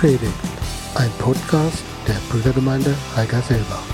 [0.00, 0.32] Predigt,
[0.94, 3.84] ein Podcast der Brüdergemeinde Heigerselbach.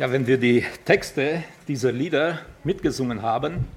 [0.00, 3.68] Ja, wenn wir die Texte dieser Lieder mitgesungen haben,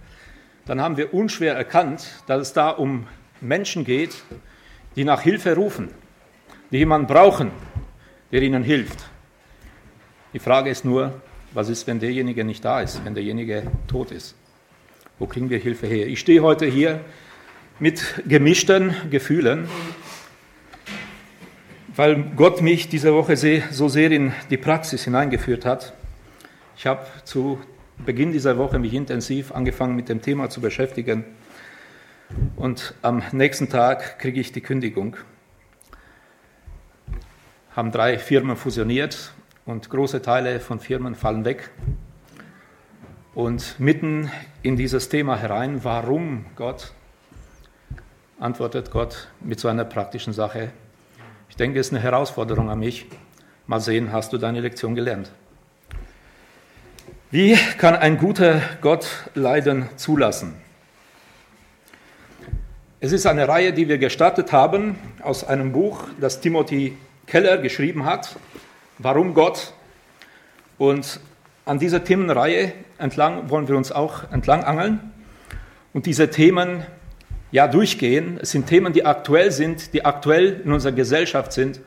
[0.66, 3.06] dann haben wir unschwer erkannt, dass es da um
[3.42, 4.24] Menschen geht,
[4.96, 5.90] die nach Hilfe rufen,
[6.72, 7.52] die jemanden brauchen,
[8.32, 9.06] der ihnen hilft.
[10.34, 11.22] Die Frage ist nur,
[11.54, 14.36] was ist, wenn derjenige nicht da ist, wenn derjenige tot ist?
[15.18, 16.08] Wo kriegen wir Hilfe her?
[16.08, 17.02] Ich stehe heute hier
[17.80, 19.68] mit gemischten Gefühlen,
[21.96, 25.94] weil Gott mich diese Woche so sehr in die Praxis hineingeführt hat.
[26.78, 27.60] Ich habe zu
[28.06, 31.26] Beginn dieser Woche mich intensiv angefangen mit dem Thema zu beschäftigen
[32.56, 35.18] und am nächsten Tag kriege ich die Kündigung
[37.80, 39.32] haben drei Firmen fusioniert
[39.66, 41.70] und große Teile von Firmen fallen weg.
[43.34, 44.30] Und mitten
[44.64, 46.92] in dieses Thema herein, warum Gott,
[48.38, 50.72] antwortet Gott mit so einer praktischen Sache.
[51.48, 53.06] Ich denke, es ist eine Herausforderung an mich.
[53.66, 55.32] Mal sehen, hast du deine Lektion gelernt?
[57.32, 60.56] Wie kann ein guter Gott Leiden zulassen?
[63.00, 66.98] Es ist eine Reihe, die wir gestartet haben aus einem Buch, das Timothy
[67.30, 68.36] Keller geschrieben hat,
[69.02, 69.74] Warum Gott.
[70.78, 71.22] Und
[71.66, 75.14] an dieser Themenreihe entlang wollen wir uns auch entlang angeln
[75.94, 76.86] und diese Themen
[77.52, 78.38] ja durchgehen.
[78.42, 81.80] Es sind Themen, die aktuell sind, die aktuell in unserer Gesellschaft sind.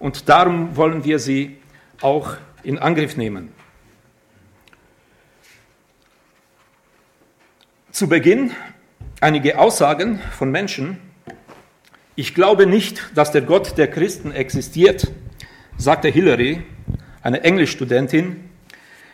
[0.00, 1.56] Und darum wollen wir sie
[2.00, 3.52] auch in Angriff nehmen.
[7.92, 8.50] Zu Beginn
[9.20, 10.98] einige Aussagen von Menschen,
[12.16, 15.10] ich glaube nicht, dass der Gott der Christen existiert,
[15.76, 16.62] sagte Hillary,
[17.22, 18.36] eine Englischstudentin,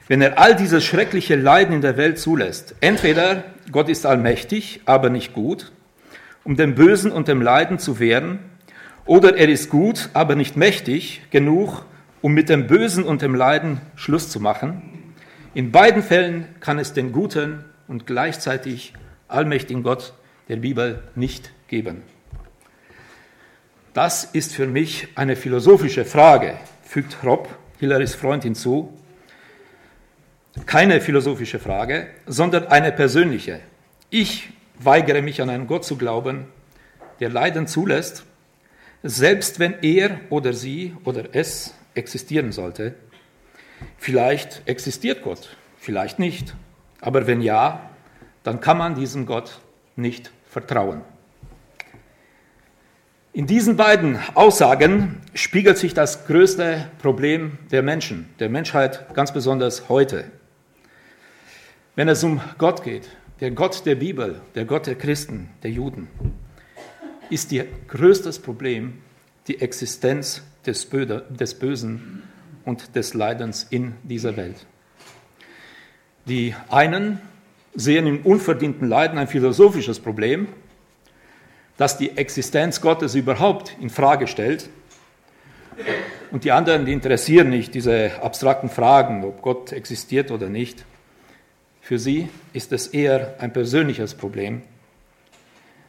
[0.09, 2.75] wenn er all dieses schreckliche Leiden in der Welt zulässt.
[2.81, 5.73] Entweder Gott ist allmächtig, aber nicht gut,
[6.45, 8.41] um dem Bösen und dem Leiden zu wehren,
[9.07, 11.85] oder er ist gut, aber nicht mächtig genug,
[12.21, 15.15] um mit dem Bösen und dem Leiden Schluss zu machen.
[15.55, 18.93] In beiden Fällen kann es den guten und gleichzeitig
[19.27, 20.13] allmächtigen Gott
[20.49, 22.03] der Bibel nicht geben.
[23.93, 27.49] Das ist für mich eine philosophische Frage, fügt Rob,
[27.81, 28.97] Hillarys Freund, hinzu.
[30.67, 33.61] Keine philosophische Frage, sondern eine persönliche.
[34.09, 36.47] Ich weigere mich an einen Gott zu glauben,
[37.19, 38.25] der Leiden zulässt,
[39.03, 42.95] selbst wenn er oder sie oder es existieren sollte.
[43.99, 46.55] Vielleicht existiert Gott, vielleicht nicht.
[47.01, 47.91] Aber wenn ja,
[48.45, 49.59] dann kann man diesem Gott
[49.97, 51.03] nicht vertrauen.
[53.33, 59.89] In diesen beiden Aussagen spiegelt sich das größte Problem der Menschen, der Menschheit ganz besonders
[59.89, 60.25] heute.
[61.95, 63.09] Wenn es um Gott geht,
[63.39, 66.09] der Gott der Bibel, der Gott der Christen, der Juden,
[67.31, 68.99] ist ihr größtes Problem
[69.47, 72.25] die Existenz des, Bösen
[72.65, 74.67] und des Leidens in dieser Welt.
[76.27, 77.21] Die einen
[77.77, 80.49] sehen im unverdienten Leiden ein philosophisches Problem,
[81.81, 84.69] das die Existenz Gottes überhaupt in Frage stellt.
[86.31, 90.85] Und die anderen, die interessieren nicht diese abstrakten Fragen, ob Gott existiert oder nicht.
[91.81, 94.61] Für sie ist es eher ein persönliches Problem.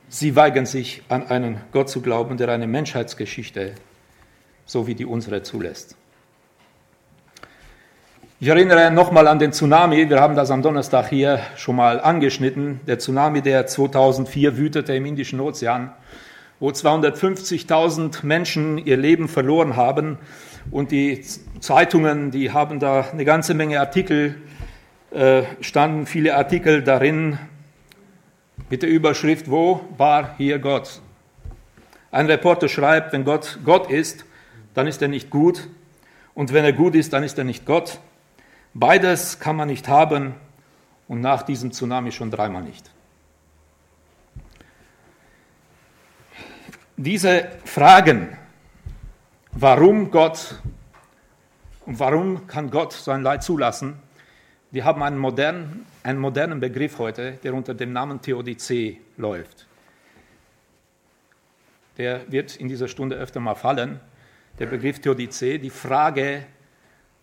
[0.07, 3.73] Sie weigern sich an einen Gott zu glauben, der eine Menschheitsgeschichte
[4.65, 5.97] so wie die unsere zulässt.
[8.43, 10.09] Ich erinnere nochmal an den Tsunami.
[10.09, 12.79] Wir haben das am Donnerstag hier schon mal angeschnitten.
[12.87, 15.93] Der Tsunami, der 2004 wütete im Indischen Ozean,
[16.59, 20.17] wo 250.000 Menschen ihr Leben verloren haben.
[20.71, 21.23] Und die
[21.59, 24.37] Zeitungen, die haben da eine ganze Menge Artikel,
[25.11, 27.37] äh, standen viele Artikel darin
[28.71, 30.99] mit der Überschrift, wo war hier Gott?
[32.09, 34.25] Ein Reporter schreibt, wenn Gott Gott ist,
[34.73, 35.69] dann ist er nicht gut.
[36.33, 37.99] Und wenn er gut ist, dann ist er nicht Gott.
[38.73, 40.35] Beides kann man nicht haben
[41.07, 42.89] und nach diesem Tsunami schon dreimal nicht.
[46.95, 48.37] Diese Fragen,
[49.51, 50.61] warum Gott
[51.85, 53.99] und warum kann Gott so ein Leid zulassen,
[54.71, 59.67] die haben einen modernen, einen modernen Begriff heute, der unter dem Namen Theodizee läuft.
[61.97, 63.99] Der wird in dieser Stunde öfter mal fallen.
[64.59, 66.45] Der Begriff Theodizee, die Frage,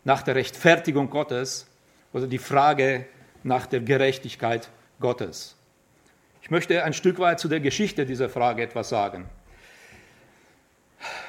[0.08, 1.66] nach der Rechtfertigung Gottes
[2.14, 3.04] oder die Frage
[3.42, 4.70] nach der Gerechtigkeit
[5.00, 5.54] Gottes.
[6.40, 9.28] Ich möchte ein Stück weit zu der Geschichte dieser Frage etwas sagen.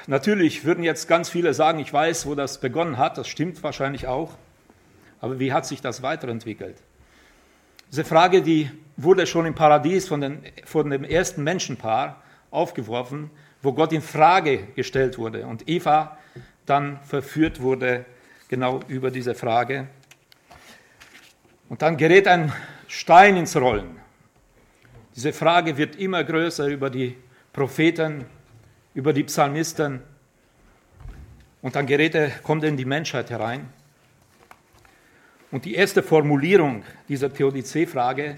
[0.06, 4.06] natürlich würden jetzt ganz viele sagen, ich weiß, wo das begonnen hat, das stimmt wahrscheinlich
[4.06, 4.30] auch,
[5.20, 6.78] aber wie hat sich das weiterentwickelt?
[7.90, 13.30] Diese Frage, die wurde schon im Paradies von, den, von dem ersten Menschenpaar aufgeworfen,
[13.60, 16.16] wo Gott in Frage gestellt wurde und Eva
[16.64, 18.06] dann verführt wurde
[18.50, 19.86] genau über diese Frage.
[21.68, 22.52] Und dann gerät ein
[22.88, 24.00] Stein ins Rollen.
[25.14, 27.16] Diese Frage wird immer größer über die
[27.52, 28.24] Propheten,
[28.92, 30.02] über die Psalmisten.
[31.62, 33.68] Und dann gerät er, kommt er in die Menschheit herein.
[35.52, 38.36] Und die erste Formulierung dieser Theodizee-Frage,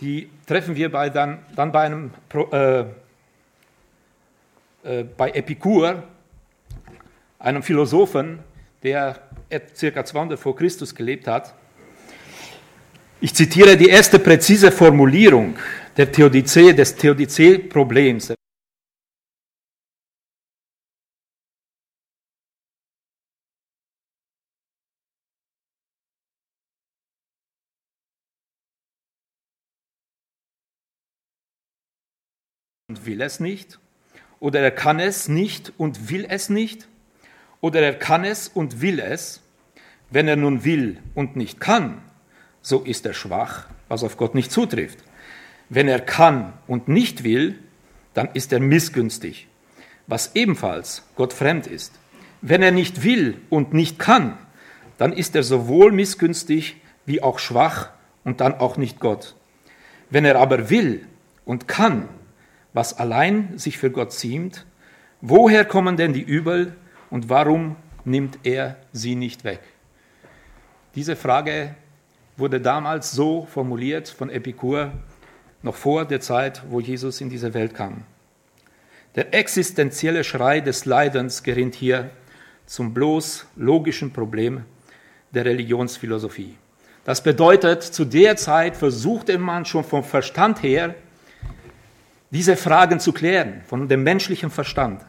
[0.00, 2.10] die treffen wir bei dann, dann bei einem
[2.50, 2.84] äh,
[4.84, 6.02] äh, bei Epikur,
[7.38, 8.38] einem Philosophen,
[8.82, 10.04] der ca.
[10.04, 11.54] 200 vor Christus gelebt hat.
[13.20, 15.56] Ich zitiere die erste präzise Formulierung
[15.96, 18.34] der Theodizee, des Theodizee-Problems.
[32.88, 33.78] und will es nicht,
[34.38, 36.88] oder er kann es nicht und will es nicht,
[37.62, 39.40] oder er kann es und will es.
[40.10, 42.02] Wenn er nun will und nicht kann,
[42.60, 44.98] so ist er schwach, was auf Gott nicht zutrifft.
[45.70, 47.58] Wenn er kann und nicht will,
[48.12, 49.48] dann ist er missgünstig,
[50.06, 51.94] was ebenfalls Gott fremd ist.
[52.42, 54.36] Wenn er nicht will und nicht kann,
[54.98, 56.76] dann ist er sowohl missgünstig
[57.06, 57.88] wie auch schwach
[58.22, 59.34] und dann auch nicht Gott.
[60.10, 61.06] Wenn er aber will
[61.46, 62.08] und kann,
[62.74, 64.66] was allein sich für Gott ziemt,
[65.22, 66.76] woher kommen denn die Übel
[67.12, 67.76] und warum
[68.06, 69.60] nimmt er sie nicht weg?
[70.94, 71.74] Diese Frage
[72.38, 74.92] wurde damals so formuliert von Epikur,
[75.60, 78.04] noch vor der Zeit, wo Jesus in diese Welt kam.
[79.14, 82.10] Der existenzielle Schrei des Leidens gerinnt hier
[82.64, 84.64] zum bloß logischen Problem
[85.32, 86.56] der Religionsphilosophie.
[87.04, 90.94] Das bedeutet, zu der Zeit versuchte man schon vom Verstand her,
[92.30, 95.02] diese Fragen zu klären, von dem menschlichen Verstand.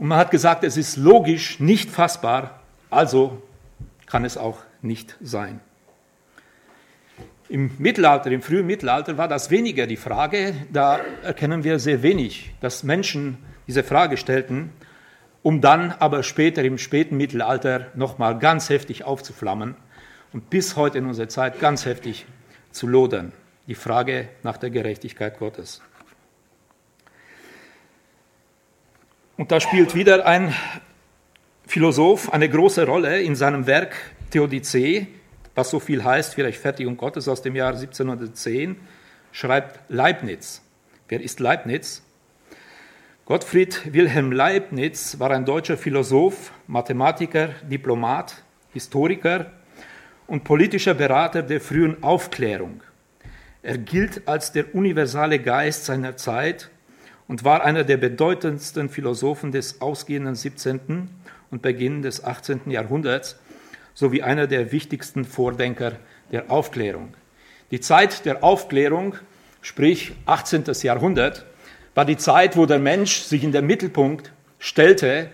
[0.00, 3.42] Und man hat gesagt, es ist logisch nicht fassbar, also
[4.06, 5.60] kann es auch nicht sein.
[7.50, 10.54] Im Mittelalter, im frühen Mittelalter war das weniger die Frage.
[10.72, 13.36] Da erkennen wir sehr wenig, dass Menschen
[13.66, 14.72] diese Frage stellten,
[15.42, 19.74] um dann aber später im späten Mittelalter nochmal ganz heftig aufzuflammen
[20.32, 22.24] und bis heute in unserer Zeit ganz heftig
[22.70, 23.32] zu lodern
[23.66, 25.82] die Frage nach der Gerechtigkeit Gottes.
[29.40, 30.54] Und da spielt wieder ein
[31.66, 33.96] Philosoph eine große Rolle in seinem Werk
[34.30, 35.06] Theodizee,
[35.54, 38.76] was so viel heißt wie Rechtfertigung Gottes aus dem Jahr 1710,
[39.32, 40.60] schreibt Leibniz.
[41.08, 42.02] Wer ist Leibniz?
[43.24, 48.42] Gottfried Wilhelm Leibniz war ein deutscher Philosoph, Mathematiker, Diplomat,
[48.74, 49.52] Historiker
[50.26, 52.82] und politischer Berater der frühen Aufklärung.
[53.62, 56.70] Er gilt als der universale Geist seiner Zeit
[57.30, 61.08] und war einer der bedeutendsten Philosophen des ausgehenden 17.
[61.52, 62.62] und Beginn des 18.
[62.66, 63.38] Jahrhunderts
[63.94, 65.92] sowie einer der wichtigsten Vordenker
[66.32, 67.14] der Aufklärung.
[67.70, 69.14] Die Zeit der Aufklärung,
[69.62, 70.64] sprich 18.
[70.82, 71.46] Jahrhundert,
[71.94, 75.30] war die Zeit, wo der Mensch sich in den Mittelpunkt stellte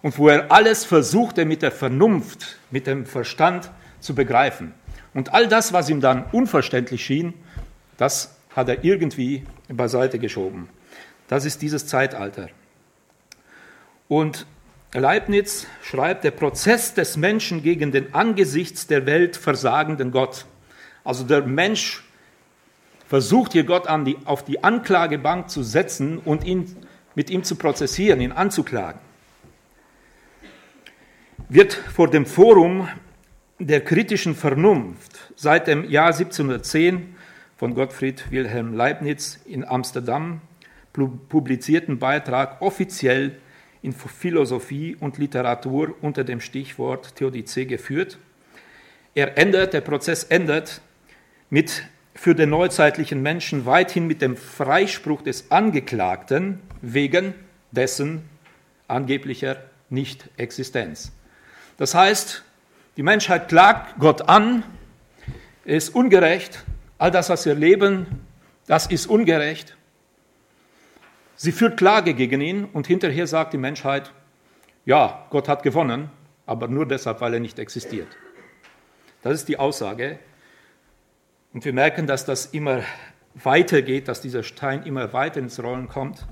[0.00, 3.68] und wo er alles versuchte mit der Vernunft, mit dem Verstand
[3.98, 4.74] zu begreifen.
[5.12, 7.34] Und all das, was ihm dann unverständlich schien,
[7.96, 10.68] das hat er irgendwie beiseite geschoben.
[11.32, 12.50] Das ist dieses Zeitalter.
[14.06, 14.44] Und
[14.92, 20.44] Leibniz schreibt, der Prozess des Menschen gegen den angesichts der Welt versagenden Gott.
[21.04, 22.04] Also der Mensch
[23.08, 26.76] versucht hier Gott die, auf die Anklagebank zu setzen und ihn,
[27.14, 29.00] mit ihm zu prozessieren, ihn anzuklagen.
[31.48, 32.88] Wird vor dem Forum
[33.58, 37.16] der kritischen Vernunft seit dem Jahr 1710
[37.56, 40.42] von Gottfried Wilhelm Leibniz in Amsterdam
[40.92, 43.36] publizierten Beitrag offiziell
[43.82, 48.18] in Philosophie und Literatur unter dem Stichwort Theodizee geführt.
[49.14, 50.80] Er ändert, der Prozess endet
[51.50, 51.84] mit
[52.14, 57.34] für den neuzeitlichen Menschen weithin mit dem Freispruch des Angeklagten wegen
[57.70, 58.22] dessen
[58.86, 59.56] angeblicher
[59.88, 61.12] Nicht-Existenz.
[61.78, 62.44] Das heißt,
[62.96, 64.62] die Menschheit klagt Gott an,
[65.64, 66.64] ist ungerecht,
[67.02, 68.06] All das, was wir erleben,
[68.68, 69.76] das ist ungerecht.
[71.42, 74.12] Sie führt Klage gegen ihn und hinterher sagt die Menschheit,
[74.84, 76.08] ja, Gott hat gewonnen,
[76.46, 78.06] aber nur deshalb, weil er nicht existiert.
[79.22, 80.20] Das ist die Aussage.
[81.52, 82.84] Und wir merken, dass das immer
[83.34, 86.28] weiter geht, dass dieser Stein immer weiter ins Rollen kommt.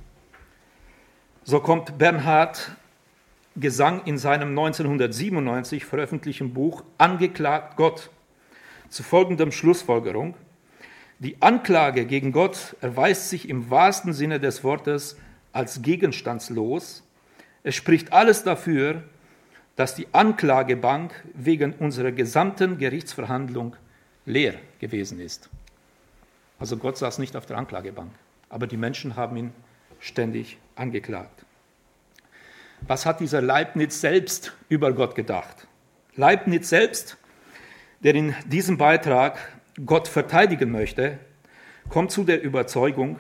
[1.42, 2.70] So kommt Bernhard
[3.56, 8.10] Gesang in seinem 1997 veröffentlichten Buch Angeklagt Gott
[8.88, 10.36] zu folgendem Schlussfolgerung.
[11.20, 15.18] Die Anklage gegen Gott erweist sich im wahrsten Sinne des Wortes
[15.52, 17.02] als gegenstandslos.
[17.62, 19.02] Es spricht alles dafür,
[19.76, 23.76] dass die Anklagebank wegen unserer gesamten Gerichtsverhandlung
[24.24, 25.50] leer gewesen ist.
[26.58, 28.12] Also Gott saß nicht auf der Anklagebank,
[28.48, 29.52] aber die Menschen haben ihn
[29.98, 31.44] ständig angeklagt.
[32.80, 35.66] Was hat dieser Leibniz selbst über Gott gedacht?
[36.16, 37.18] Leibniz selbst,
[38.02, 39.38] der in diesem Beitrag
[39.86, 41.18] Gott verteidigen möchte,
[41.88, 43.18] kommt zu der Überzeugung,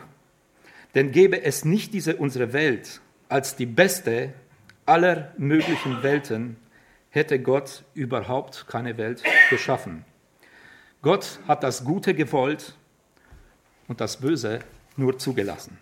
[0.94, 4.32] denn gäbe es nicht diese unsere Welt als die beste
[4.86, 6.56] aller möglichen Welten,
[7.10, 10.04] hätte Gott überhaupt keine Welt geschaffen.
[11.02, 12.76] Gott hat das Gute gewollt
[13.88, 14.60] und das Böse
[14.96, 15.78] nur zugelassen.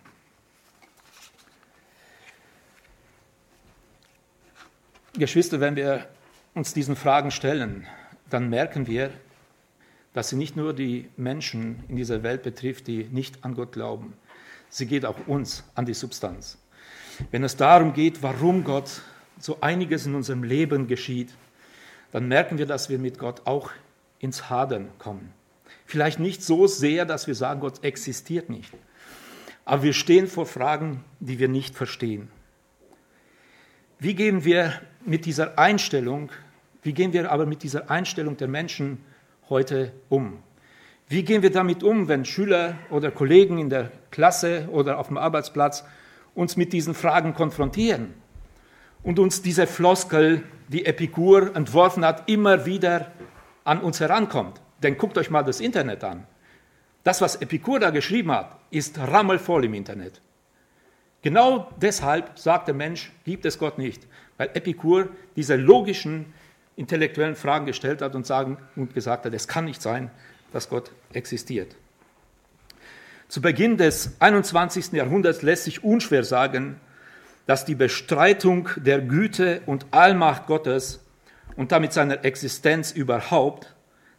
[5.13, 6.07] Geschwister, wenn wir
[6.53, 7.85] uns diesen Fragen stellen,
[8.29, 9.11] dann merken wir,
[10.19, 14.15] dass sie nicht nur die Menschen in dieser Welt betrifft, die nicht an Gott glauben.
[14.67, 16.57] Sie geht auch uns an die Substanz.
[17.31, 19.01] Wenn es darum geht, warum Gott
[19.39, 21.29] so einiges in unserem Leben geschieht,
[22.11, 23.71] dann merken wir, dass wir mit Gott auch
[24.19, 25.31] ins Hadern kommen.
[25.85, 28.73] Vielleicht nicht so sehr, dass wir sagen, Gott existiert nicht.
[29.63, 32.29] Aber wir stehen vor Fragen, die wir nicht verstehen.
[33.99, 36.29] Wie gehen wir mit dieser Einstellung,
[36.83, 38.97] wie gehen wir aber mit dieser Einstellung der Menschen
[39.49, 40.39] heute um?
[41.07, 45.17] Wie gehen wir damit um, wenn Schüler oder Kollegen in der Klasse oder auf dem
[45.17, 45.83] Arbeitsplatz
[46.35, 48.13] uns mit diesen Fragen konfrontieren
[49.01, 53.11] und uns diese Floskel, die Epikur entworfen hat, immer wieder
[53.63, 54.61] an uns herankommt?
[54.83, 56.27] Denn guckt euch mal das Internet an.
[57.03, 60.21] Das, was Epikur da geschrieben hat, ist rammelvoll im Internet.
[61.21, 66.33] Genau deshalb sagt der Mensch, gibt es Gott nicht, weil Epikur diese logischen,
[66.79, 70.09] intellektuellen Fragen gestellt hat und, sagen, und gesagt hat, es kann nicht sein,
[70.53, 71.75] dass Gott existiert.
[73.27, 74.93] Zu Beginn des 21.
[74.93, 76.79] Jahrhunderts lässt sich unschwer sagen,
[77.45, 81.03] dass die Bestreitung der Güte und Allmacht Gottes
[81.55, 83.75] und damit seiner Existenz überhaupt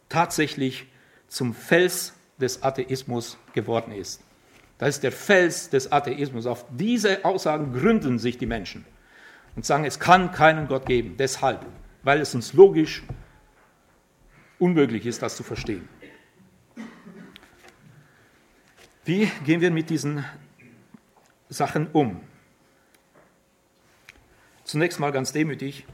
[0.07, 0.85] tatsächlich
[1.27, 4.21] zum Fels des Atheismus geworden ist.
[4.77, 6.45] Das ist der Fels des Atheismus.
[6.45, 8.85] Auf diese Aussagen gründen sich die Menschen
[9.55, 11.15] und sagen, es kann keinen Gott geben.
[11.17, 11.65] Deshalb,
[12.03, 13.03] weil es uns logisch
[14.59, 15.87] unmöglich ist, das zu verstehen.
[19.05, 20.23] Wie gehen wir mit diesen
[21.49, 22.21] Sachen um?
[24.63, 25.85] Zunächst mal ganz demütig.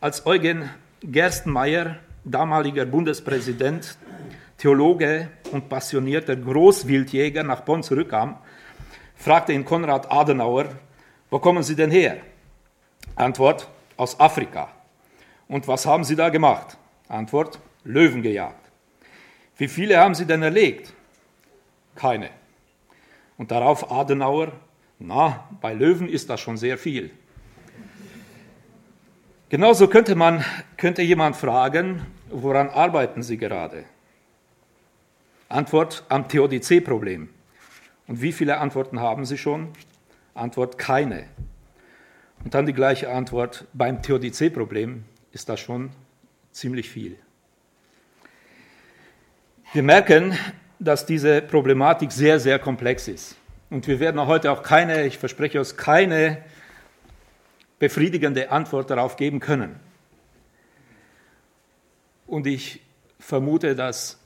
[0.00, 0.68] Als Eugen
[1.00, 3.96] Gerstenmeier, damaliger Bundespräsident
[4.58, 8.36] Theologe und passionierter Großwildjäger nach Bonn zurückkam,
[9.16, 10.66] fragte ihn Konrad Adenauer,
[11.30, 12.18] wo kommen Sie denn her?
[13.14, 14.79] Antwort, aus Afrika.
[15.50, 16.78] Und was haben Sie da gemacht?
[17.08, 18.70] Antwort, Löwen gejagt.
[19.56, 20.92] Wie viele haben Sie denn erlegt?
[21.96, 22.30] Keine.
[23.36, 24.52] Und darauf Adenauer,
[25.00, 27.10] na, bei Löwen ist das schon sehr viel.
[29.48, 30.44] Genauso könnte man,
[30.76, 33.86] könnte jemand fragen, woran arbeiten Sie gerade?
[35.48, 37.28] Antwort am Theodizee-Problem.
[38.06, 39.72] Und wie viele Antworten haben Sie schon?
[40.32, 41.24] Antwort keine.
[42.44, 45.90] Und dann die gleiche Antwort beim Theodizee-Problem ist das schon
[46.52, 47.16] ziemlich viel.
[49.72, 50.36] Wir merken,
[50.78, 53.36] dass diese Problematik sehr, sehr komplex ist.
[53.68, 56.38] Und wir werden heute auch keine, ich verspreche uns, keine
[57.78, 59.78] befriedigende Antwort darauf geben können.
[62.26, 62.80] Und ich
[63.20, 64.18] vermute, dass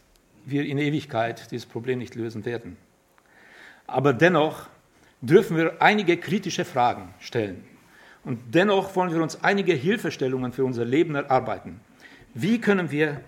[0.44, 2.76] wir in Ewigkeit dieses Problem nicht lösen werden.
[3.86, 4.68] Aber dennoch
[5.20, 7.64] dürfen wir einige kritische Fragen stellen.
[8.24, 11.80] Und dennoch wollen wir uns einige Hilfestellungen für unser Leben erarbeiten.
[12.32, 13.20] Wie können wir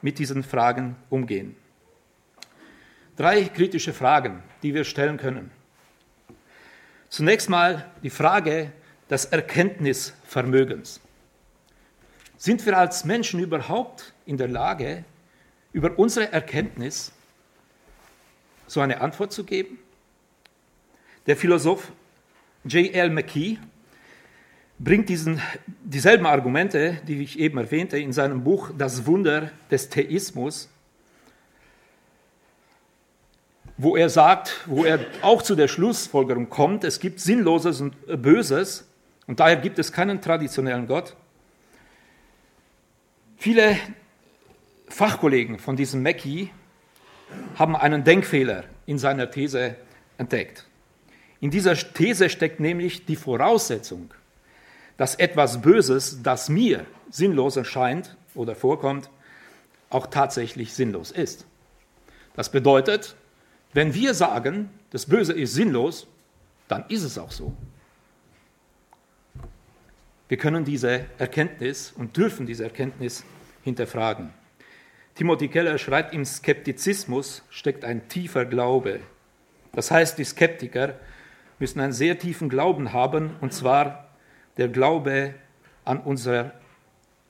[0.00, 1.54] mit diesen Fragen umgehen?
[3.16, 5.50] Drei kritische Fragen, die wir stellen können.
[7.08, 8.72] Zunächst mal die Frage
[9.10, 11.00] des Erkenntnisvermögens.
[12.36, 15.04] Sind wir als Menschen überhaupt in der Lage,
[15.72, 17.12] über unsere Erkenntnis
[18.66, 19.78] so eine Antwort zu geben?
[21.26, 21.92] Der Philosoph
[22.64, 23.10] J.L.
[23.10, 23.58] McKee
[24.78, 25.40] bringt diesen,
[25.84, 30.68] dieselben Argumente, die ich eben erwähnte, in seinem Buch Das Wunder des Theismus,
[33.76, 38.88] wo er sagt, wo er auch zu der Schlussfolgerung kommt, es gibt Sinnloses und Böses
[39.26, 41.14] und daher gibt es keinen traditionellen Gott.
[43.36, 43.76] Viele
[44.88, 46.50] Fachkollegen von diesem Mackie
[47.56, 49.76] haben einen Denkfehler in seiner These
[50.16, 50.66] entdeckt.
[51.40, 54.10] In dieser These steckt nämlich die Voraussetzung,
[54.98, 59.08] dass etwas Böses, das mir sinnlos erscheint oder vorkommt,
[59.88, 61.46] auch tatsächlich sinnlos ist.
[62.34, 63.16] Das bedeutet,
[63.72, 66.06] wenn wir sagen, das Böse ist sinnlos,
[66.66, 67.54] dann ist es auch so.
[70.28, 73.24] Wir können diese Erkenntnis und dürfen diese Erkenntnis
[73.62, 74.30] hinterfragen.
[75.14, 79.00] Timothy Keller schreibt, im Skeptizismus steckt ein tiefer Glaube.
[79.72, 80.94] Das heißt, die Skeptiker
[81.58, 84.07] müssen einen sehr tiefen Glauben haben, und zwar
[84.58, 85.34] der Glaube
[85.84, 86.52] an unser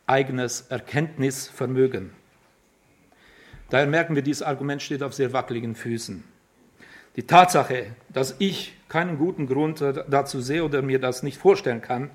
[0.06, 2.11] eigenes Erkenntnisvermögen.
[3.70, 6.25] Daher merken wir, dieses Argument steht auf sehr wackeligen Füßen.
[7.16, 12.11] Die Tatsache, dass ich keinen guten Grund dazu sehe oder mir das nicht vorstellen kann,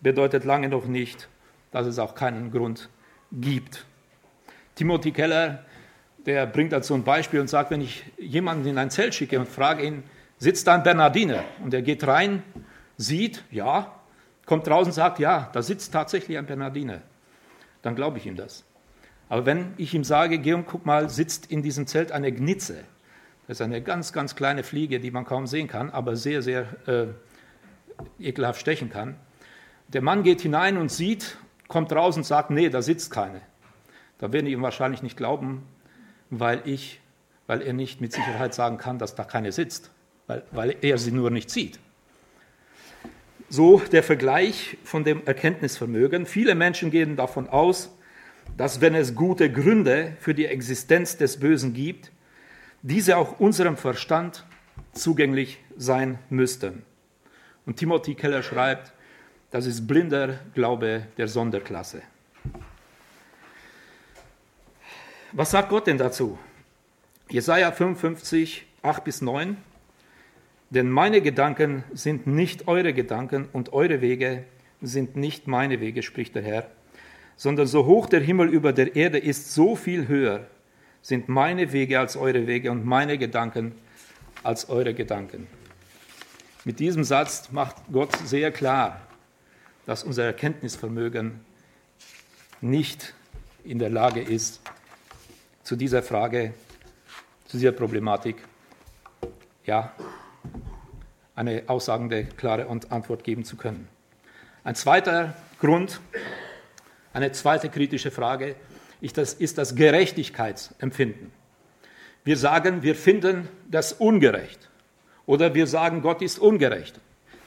[0.00, 1.28] bedeutet lange noch nicht,
[1.70, 2.88] dass es auch keinen Grund
[3.32, 3.84] gibt.
[4.76, 5.66] Timothy Keller,
[6.24, 9.48] der bringt dazu ein Beispiel und sagt, wenn ich jemanden in ein Zelt schicke und
[9.48, 10.04] frage ihn,
[10.38, 11.44] sitzt da ein Bernardiner?
[11.62, 12.42] Und er geht rein,
[12.96, 13.97] sieht, ja,
[14.48, 17.02] kommt draußen und sagt, ja, da sitzt tatsächlich ein Bernardiner.
[17.82, 18.64] Dann glaube ich ihm das.
[19.28, 22.84] Aber wenn ich ihm sage, und guck mal, sitzt in diesem Zelt eine Gnitze.
[23.46, 26.66] Das ist eine ganz, ganz kleine Fliege, die man kaum sehen kann, aber sehr, sehr
[26.86, 27.08] äh,
[28.18, 29.16] ekelhaft stechen kann.
[29.88, 31.36] Der Mann geht hinein und sieht,
[31.68, 33.42] kommt raus und sagt, nee, da sitzt keine.
[34.16, 35.68] Da werden ich ihm wahrscheinlich nicht glauben,
[36.30, 37.00] weil ich,
[37.46, 39.90] weil er nicht mit Sicherheit sagen kann, dass da keine sitzt,
[40.26, 41.78] weil, weil er sie nur nicht sieht.
[43.50, 46.26] So der Vergleich von dem Erkenntnisvermögen.
[46.26, 47.96] Viele Menschen gehen davon aus,
[48.58, 52.12] dass wenn es gute Gründe für die Existenz des Bösen gibt,
[52.82, 54.44] diese auch unserem Verstand
[54.92, 56.82] zugänglich sein müssten.
[57.64, 58.92] Und Timothy Keller schreibt,
[59.50, 62.02] das ist blinder Glaube der Sonderklasse.
[65.32, 66.38] Was sagt Gott denn dazu?
[67.30, 69.56] Jesaja 55, 8 bis 9.
[70.70, 74.44] Denn meine Gedanken sind nicht eure Gedanken und eure Wege
[74.80, 76.70] sind nicht meine Wege, spricht der Herr
[77.38, 80.46] sondern so hoch der Himmel über der Erde ist, so viel höher
[81.00, 83.72] sind meine Wege als eure Wege und meine Gedanken
[84.42, 85.46] als eure Gedanken.
[86.64, 89.00] Mit diesem Satz macht Gott sehr klar,
[89.86, 91.40] dass unser Erkenntnisvermögen
[92.60, 93.14] nicht
[93.62, 94.60] in der Lage ist,
[95.62, 96.52] zu dieser Frage,
[97.46, 98.36] zu dieser Problematik,
[99.64, 99.92] ja,
[101.34, 103.88] eine aussagende, klare Antwort geben zu können.
[104.64, 106.00] Ein zweiter Grund,
[107.12, 108.56] eine zweite kritische Frage
[109.00, 111.30] ist das Gerechtigkeitsempfinden.
[112.24, 114.68] Wir sagen, wir finden das ungerecht.
[115.26, 117.00] Oder wir sagen, Gott ist ungerecht,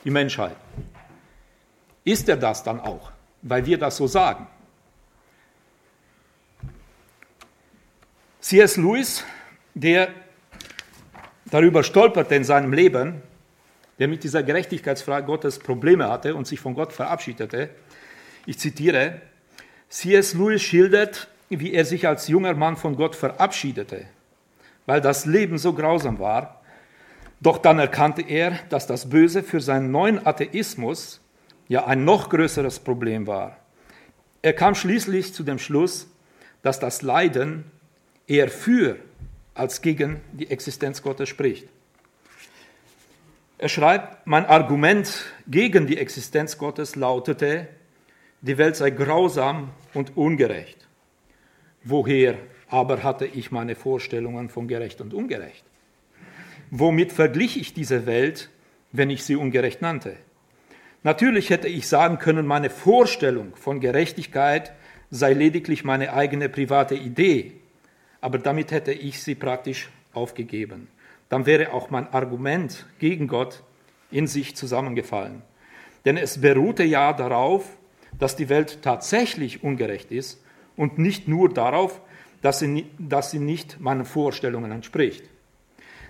[0.03, 0.55] die Menschheit.
[2.03, 3.11] Ist er das dann auch,
[3.41, 4.47] weil wir das so sagen?
[8.39, 8.77] C.S.
[8.77, 9.23] Lewis,
[9.75, 10.09] der
[11.51, 13.21] darüber stolperte in seinem Leben,
[13.99, 17.69] der mit dieser Gerechtigkeitsfrage Gottes Probleme hatte und sich von Gott verabschiedete,
[18.47, 19.21] ich zitiere,
[19.89, 20.33] C.S.
[20.33, 24.05] Lewis schildert, wie er sich als junger Mann von Gott verabschiedete,
[24.87, 26.61] weil das Leben so grausam war.
[27.41, 31.19] Doch dann erkannte er, dass das Böse für seinen neuen Atheismus
[31.67, 33.57] ja ein noch größeres Problem war.
[34.41, 36.07] Er kam schließlich zu dem Schluss,
[36.63, 37.65] dass das Leiden
[38.27, 38.97] eher für
[39.53, 41.67] als gegen die Existenz Gottes spricht.
[43.57, 47.67] Er schreibt, mein Argument gegen die Existenz Gottes lautete,
[48.41, 50.87] die Welt sei grausam und ungerecht.
[51.83, 52.37] Woher
[52.69, 55.63] aber hatte ich meine Vorstellungen von gerecht und ungerecht?
[56.71, 58.49] Womit verglich ich diese Welt,
[58.91, 60.15] wenn ich sie ungerecht nannte?
[61.03, 64.73] Natürlich hätte ich sagen können, meine Vorstellung von Gerechtigkeit
[65.09, 67.60] sei lediglich meine eigene private Idee,
[68.21, 70.87] aber damit hätte ich sie praktisch aufgegeben.
[71.29, 73.63] Dann wäre auch mein Argument gegen Gott
[74.11, 75.41] in sich zusammengefallen.
[76.05, 77.65] Denn es beruhte ja darauf,
[78.17, 80.43] dass die Welt tatsächlich ungerecht ist
[80.75, 82.01] und nicht nur darauf,
[82.41, 85.23] dass sie, dass sie nicht meinen Vorstellungen entspricht.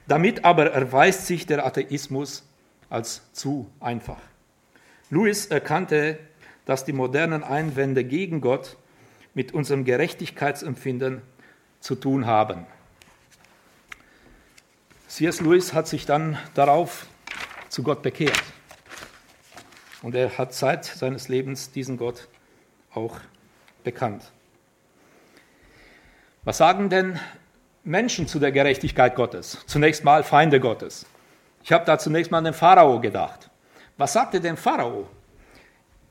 [0.08, 2.48] Damit aber erweist sich der Atheismus
[2.90, 4.22] als zu einfach.
[5.10, 6.18] Louis erkannte,
[6.66, 8.78] dass die modernen Einwände gegen Gott
[9.34, 11.22] mit unserem Gerechtigkeitsempfinden
[11.82, 12.66] zu tun haben.
[15.08, 15.42] C.S.
[15.42, 17.08] Lewis hat sich dann darauf
[17.68, 18.42] zu Gott bekehrt.
[20.02, 22.30] Und er hat Zeit seines Lebens diesen Gott
[22.94, 23.18] auch
[23.84, 24.32] bekannt.
[26.44, 27.20] Was sagen denn
[27.84, 29.58] Menschen zu der Gerechtigkeit Gottes?
[29.68, 31.06] Zunächst mal Feinde Gottes.
[31.64, 33.50] Ich habe da zunächst mal an den Pharao gedacht.
[33.98, 35.08] Was sagte denn Pharao?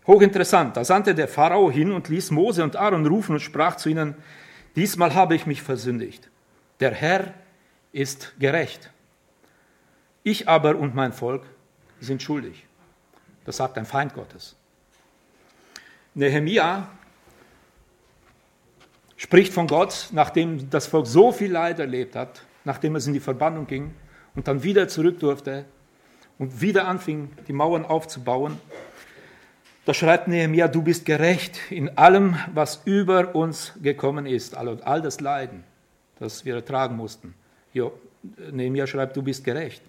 [0.06, 0.76] Hochinteressant.
[0.76, 4.14] Da sandte der Pharao hin und ließ Mose und Aaron rufen und sprach zu ihnen,
[4.76, 6.30] diesmal habe ich mich versündigt.
[6.80, 7.34] Der Herr
[7.92, 8.90] ist gerecht.
[10.22, 11.44] Ich aber und mein Volk
[12.00, 12.66] sind schuldig.
[13.44, 14.56] Das sagt ein Feind Gottes.
[16.14, 16.88] Nehemia
[19.16, 23.20] spricht von Gott, nachdem das Volk so viel Leid erlebt hat, nachdem es in die
[23.20, 23.94] Verbannung ging
[24.34, 25.64] und dann wieder zurück durfte
[26.38, 28.58] und wieder anfing, die Mauern aufzubauen.
[29.84, 35.00] Da schreibt Nehemia, du bist gerecht in allem, was über uns gekommen ist, all, all
[35.00, 35.64] das Leiden,
[36.18, 37.34] das wir ertragen mussten.
[37.72, 37.92] Jo,
[38.52, 39.82] Nehemia schreibt, du bist gerecht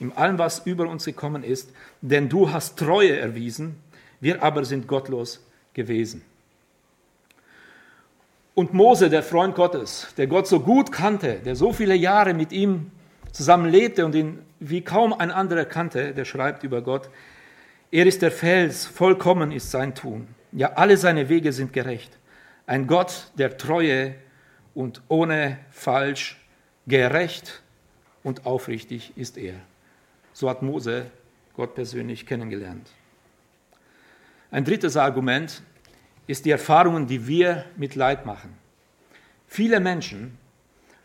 [0.00, 3.76] in allem, was über uns gekommen ist, denn du hast Treue erwiesen,
[4.20, 6.22] wir aber sind gottlos gewesen.
[8.54, 12.52] Und Mose, der Freund Gottes, der Gott so gut kannte, der so viele Jahre mit
[12.52, 12.90] ihm
[13.32, 17.10] zusammen lebte und ihn wie kaum ein anderer kannte, der schreibt über Gott,
[17.94, 20.26] er ist der Fels, vollkommen ist sein Tun.
[20.50, 22.18] Ja, alle seine Wege sind gerecht.
[22.66, 24.16] Ein Gott der Treue
[24.74, 26.44] und ohne Falsch,
[26.88, 27.62] gerecht
[28.24, 29.54] und aufrichtig ist er.
[30.32, 31.06] So hat Mose
[31.54, 32.90] Gott persönlich kennengelernt.
[34.50, 35.62] Ein drittes Argument
[36.26, 38.58] ist die Erfahrungen, die wir mit Leid machen.
[39.46, 40.36] Viele Menschen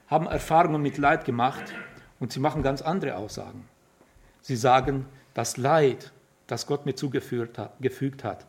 [0.07, 1.71] haben Erfahrungen mit Leid gemacht
[2.19, 3.69] und sie machen ganz andere Aussagen.
[4.41, 6.11] Sie sagen, das Leid,
[6.51, 8.45] das Gott mir zugefügt hat,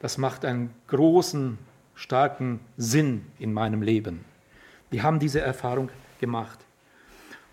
[0.00, 1.58] das macht einen großen,
[1.94, 4.24] starken Sinn in meinem Leben.
[4.92, 6.58] Die haben diese Erfahrung gemacht.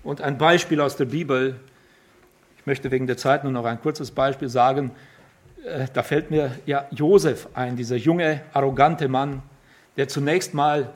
[0.04, 1.60] Und ein Beispiel aus der Bibel,
[2.58, 4.91] ich möchte wegen der Zeit nur noch ein kurzes Beispiel sagen,
[5.65, 9.43] äh, da fällt mir ja Josef ein, dieser junge, arrogante Mann,
[9.97, 10.93] der zunächst mal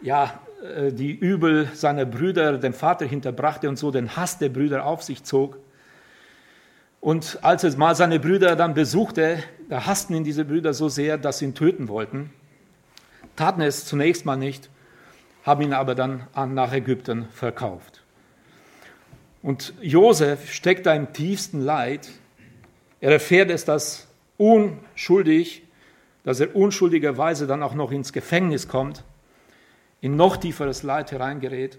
[0.00, 0.40] ja,
[0.76, 5.02] äh, die Übel seiner Brüder dem Vater hinterbrachte und so den Hass der Brüder auf
[5.02, 5.58] sich zog.
[7.02, 11.18] Und als er mal seine Brüder dann besuchte, da hassten ihn diese Brüder so sehr,
[11.18, 12.30] dass sie ihn töten wollten.
[13.36, 14.70] Taten es zunächst mal nicht,
[15.44, 18.02] haben ihn aber dann nach Ägypten verkauft.
[19.42, 22.08] Und Josef steckt da im tiefsten Leid
[23.02, 24.06] er erfährt es, dass
[24.38, 25.64] unschuldig,
[26.22, 29.02] dass er unschuldigerweise dann auch noch ins Gefängnis kommt,
[30.00, 31.78] in noch tieferes Leid hereingerät.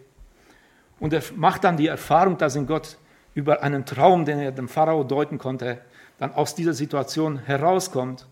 [1.00, 2.98] Und er macht dann die Erfahrung, dass in Gott
[3.34, 5.80] über einen Traum, den er dem Pharao deuten konnte,
[6.18, 8.28] dann aus dieser Situation herauskommt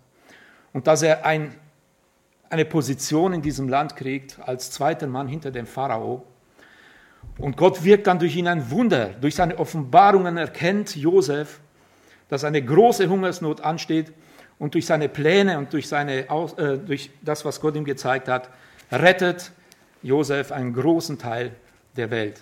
[0.74, 1.56] und dass er ein,
[2.50, 6.24] eine Position in diesem Land kriegt als zweiter Mann hinter dem Pharao.
[7.38, 9.10] Und Gott wirkt dann durch ihn ein Wunder.
[9.20, 11.60] Durch seine Offenbarungen erkennt Josef,
[12.30, 14.14] dass eine große Hungersnot ansteht
[14.60, 18.50] und durch seine Pläne und durch, seine, äh, durch das, was Gott ihm gezeigt hat,
[18.92, 19.52] rettet
[20.04, 21.52] Josef einen großen Teil
[21.96, 22.42] der Welt.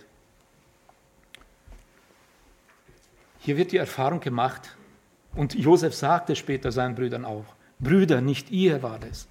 [3.50, 4.78] Hier wird die Erfahrung gemacht
[5.34, 7.46] und Josef sagte später seinen Brüdern auch,
[7.80, 9.28] Brüder, nicht ihr war es.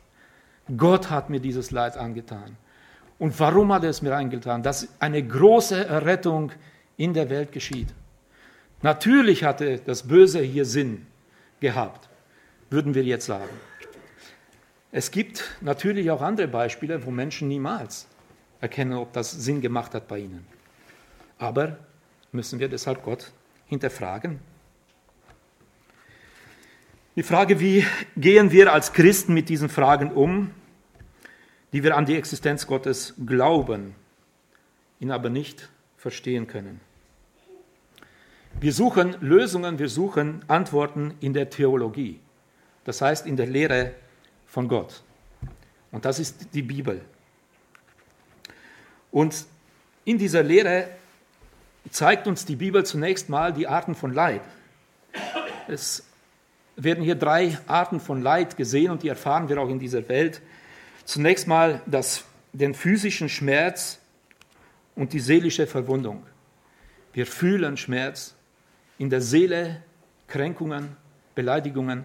[0.77, 2.57] Gott hat mir dieses Leid angetan.
[3.21, 4.65] Und warum hat er es mir angetan?
[4.65, 6.51] Dass eine große Errettung
[6.97, 7.95] in der Welt geschieht.
[8.83, 11.07] Natürlich hatte das Böse hier Sinn
[11.61, 12.09] gehabt,
[12.71, 13.55] würden wir jetzt sagen.
[14.91, 18.09] Es gibt natürlich auch andere Beispiele, wo Menschen niemals
[18.61, 20.45] erkennen, ob das Sinn gemacht hat bei ihnen.
[21.39, 21.77] Aber
[22.33, 23.31] müssen wir deshalb Gott
[23.69, 24.41] hinterfragen?
[27.17, 27.85] Die Frage, wie
[28.17, 30.53] gehen wir als Christen mit diesen Fragen um,
[31.73, 33.95] die wir an die Existenz Gottes glauben,
[35.01, 36.81] ihn aber nicht verstehen können.
[38.61, 42.21] Wir suchen Lösungen, wir suchen Antworten in der Theologie,
[42.85, 43.95] das heißt in der Lehre
[44.47, 45.03] von Gott.
[45.91, 47.01] Und das ist die Bibel.
[49.11, 49.47] Und
[50.05, 50.89] in dieser Lehre
[51.91, 54.43] zeigt uns die Bibel zunächst mal die Arten von Leid.
[55.69, 56.05] Es
[56.77, 60.41] werden hier drei Arten von Leid gesehen und die erfahren wir auch in dieser Welt.
[61.05, 63.99] Zunächst mal das, den physischen Schmerz
[64.95, 66.25] und die seelische Verwundung.
[67.13, 68.35] Wir fühlen Schmerz
[68.99, 69.83] in der Seele
[70.27, 70.97] Kränkungen,
[71.35, 72.05] Beleidigungen,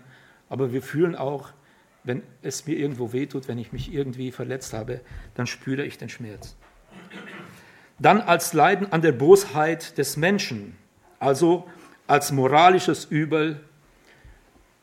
[0.49, 1.49] aber wir fühlen auch,
[2.03, 5.01] wenn es mir irgendwo wehtut, wenn ich mich irgendwie verletzt habe,
[5.35, 6.55] dann spüre ich den Schmerz.
[8.03, 10.75] Dann als Leiden an der Bosheit des Menschen,
[11.19, 11.69] also
[12.05, 13.61] als moralisches Übel.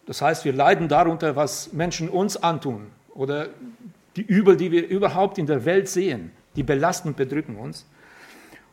[0.07, 3.51] Das heißt, wir leiden darunter, was Menschen uns antun oder
[4.17, 7.85] die Übel, die wir überhaupt in der Welt sehen, die belasten und bedrücken uns.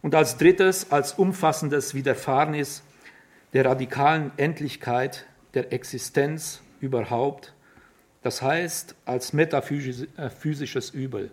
[0.01, 2.83] Und als drittes, als umfassendes Widerfahrenes
[3.51, 7.53] der radikalen Endlichkeit der Existenz überhaupt,
[8.21, 11.31] das heißt als metaphysisches äh, Übel.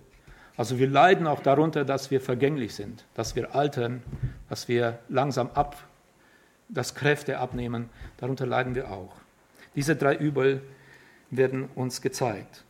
[0.57, 4.03] Also wir leiden auch darunter, dass wir vergänglich sind, dass wir altern,
[4.49, 5.77] dass wir langsam ab,
[6.69, 9.15] dass Kräfte abnehmen, darunter leiden wir auch.
[9.75, 10.63] Diese drei Übel
[11.31, 12.63] werden uns gezeigt.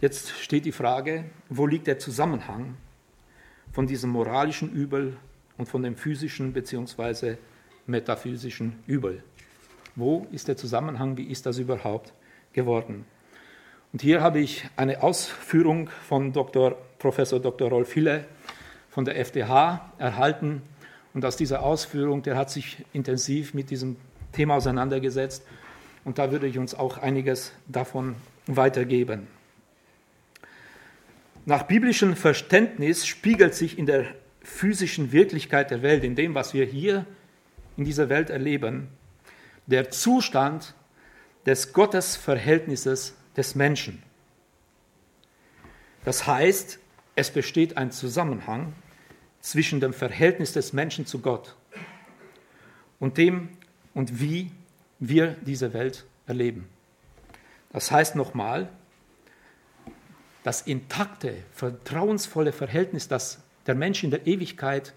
[0.00, 2.76] Jetzt steht die Frage, wo liegt der Zusammenhang
[3.72, 5.16] von diesem moralischen Übel
[5.58, 7.36] und von dem physischen bzw.
[7.86, 9.22] metaphysischen Übel.
[9.96, 11.16] Wo ist der Zusammenhang?
[11.16, 12.12] Wie ist das überhaupt
[12.52, 13.04] geworden?
[13.92, 16.76] Und hier habe ich eine Ausführung von Dr.
[16.98, 17.70] Professor Dr.
[17.70, 18.24] Rolf Hille
[18.88, 20.62] von der FDH erhalten.
[21.12, 23.96] Und aus dieser Ausführung, der hat sich intensiv mit diesem
[24.32, 25.44] Thema auseinandergesetzt.
[26.04, 28.14] Und da würde ich uns auch einiges davon
[28.46, 29.26] weitergeben.
[31.44, 34.06] Nach biblischem Verständnis spiegelt sich in der
[34.40, 37.06] physischen Wirklichkeit der Welt, in dem, was wir hier
[37.76, 38.88] in dieser Welt erleben,
[39.66, 40.74] der Zustand
[41.44, 44.02] des Gottesverhältnisses des Menschen.
[46.04, 46.78] Das heißt,
[47.14, 48.72] es besteht ein Zusammenhang
[49.40, 51.56] zwischen dem Verhältnis des Menschen zu Gott
[52.98, 53.50] und dem
[53.94, 54.50] und wie
[54.98, 56.68] wir diese Welt erleben.
[57.72, 58.68] Das heißt nochmal,
[60.42, 64.94] das intakte, vertrauensvolle Verhältnis, das der Mensch in der Ewigkeit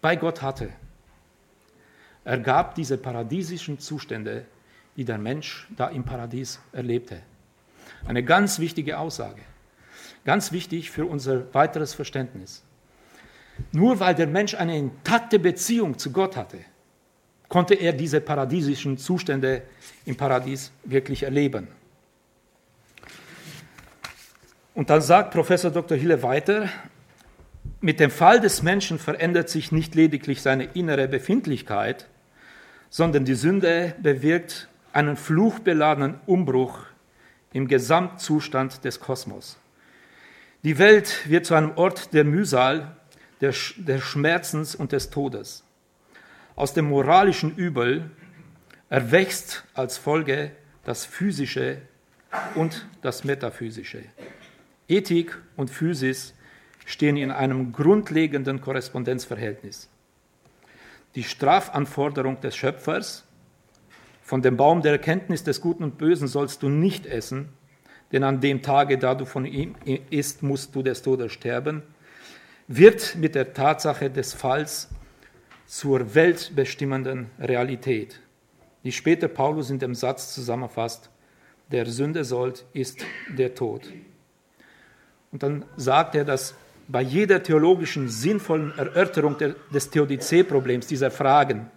[0.00, 0.70] bei Gott hatte,
[2.24, 4.46] ergab diese paradiesischen Zustände,
[4.96, 7.22] die der Mensch da im Paradies erlebte.
[8.06, 9.40] Eine ganz wichtige Aussage,
[10.24, 12.62] ganz wichtig für unser weiteres Verständnis.
[13.72, 16.58] Nur weil der Mensch eine intakte Beziehung zu Gott hatte,
[17.48, 19.62] konnte er diese paradiesischen Zustände
[20.04, 21.68] im Paradies wirklich erleben.
[24.74, 25.96] Und dann sagt Professor Dr.
[25.96, 26.68] Hille weiter,
[27.80, 32.08] mit dem Fall des Menschen verändert sich nicht lediglich seine innere Befindlichkeit,
[32.90, 36.78] sondern die Sünde bewirkt einen fluchbeladenen Umbruch
[37.54, 39.56] im Gesamtzustand des Kosmos.
[40.64, 42.96] Die Welt wird zu einem Ort der Mühsal,
[43.40, 45.64] der Schmerzens und des Todes.
[46.56, 48.10] Aus dem moralischen Übel
[48.88, 50.50] erwächst als Folge
[50.84, 51.80] das Physische
[52.54, 54.04] und das Metaphysische.
[54.88, 56.34] Ethik und Physis
[56.84, 59.88] stehen in einem grundlegenden Korrespondenzverhältnis.
[61.14, 63.23] Die Strafanforderung des Schöpfers,
[64.24, 67.50] von dem Baum der Erkenntnis des Guten und Bösen sollst du nicht essen,
[68.10, 69.74] denn an dem Tage, da du von ihm
[70.08, 71.82] isst, musst du des Todes sterben,
[72.66, 74.88] wird mit der Tatsache des Falls
[75.66, 78.20] zur weltbestimmenden Realität,
[78.82, 81.10] die später Paulus in dem Satz zusammenfasst,
[81.70, 83.92] der Sünde sollt, ist der Tod.
[85.32, 86.54] Und dann sagt er, dass
[86.88, 89.36] bei jeder theologischen sinnvollen Erörterung
[89.72, 91.70] des Theodizee-Problems, dieser Fragen,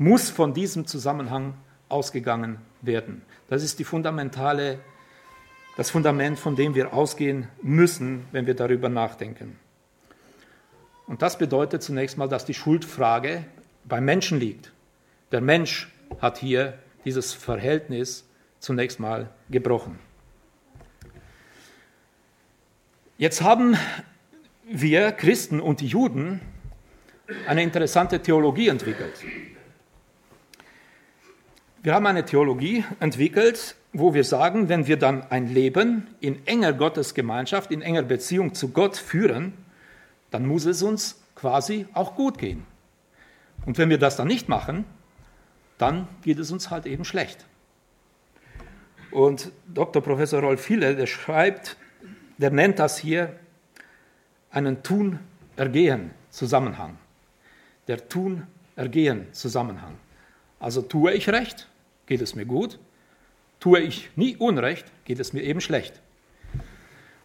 [0.00, 1.52] muss von diesem Zusammenhang
[1.90, 3.20] ausgegangen werden.
[3.50, 4.78] Das ist die fundamentale,
[5.76, 9.58] das Fundament, von dem wir ausgehen müssen, wenn wir darüber nachdenken.
[11.06, 13.44] Und das bedeutet zunächst mal, dass die Schuldfrage
[13.84, 14.72] beim Menschen liegt.
[15.32, 18.24] Der Mensch hat hier dieses Verhältnis
[18.58, 19.98] zunächst mal gebrochen.
[23.18, 23.76] Jetzt haben
[24.64, 26.40] wir Christen und die Juden
[27.46, 29.12] eine interessante Theologie entwickelt.
[31.82, 36.74] Wir haben eine Theologie entwickelt, wo wir sagen, wenn wir dann ein Leben in enger
[36.74, 39.54] Gottesgemeinschaft, in enger Beziehung zu Gott führen,
[40.30, 42.66] dann muss es uns quasi auch gut gehen.
[43.64, 44.84] Und wenn wir das dann nicht machen,
[45.78, 47.46] dann geht es uns halt eben schlecht.
[49.10, 50.02] Und Dr.
[50.02, 51.78] Professor Rolf Hille, der schreibt,
[52.36, 53.34] der nennt das hier
[54.50, 56.98] einen Tun-Ergehen-Zusammenhang.
[57.88, 59.94] Der Tun-Ergehen-Zusammenhang.
[60.58, 61.69] Also tue ich recht,
[62.10, 62.80] geht es mir gut.
[63.60, 66.02] Tue ich nie Unrecht, geht es mir eben schlecht.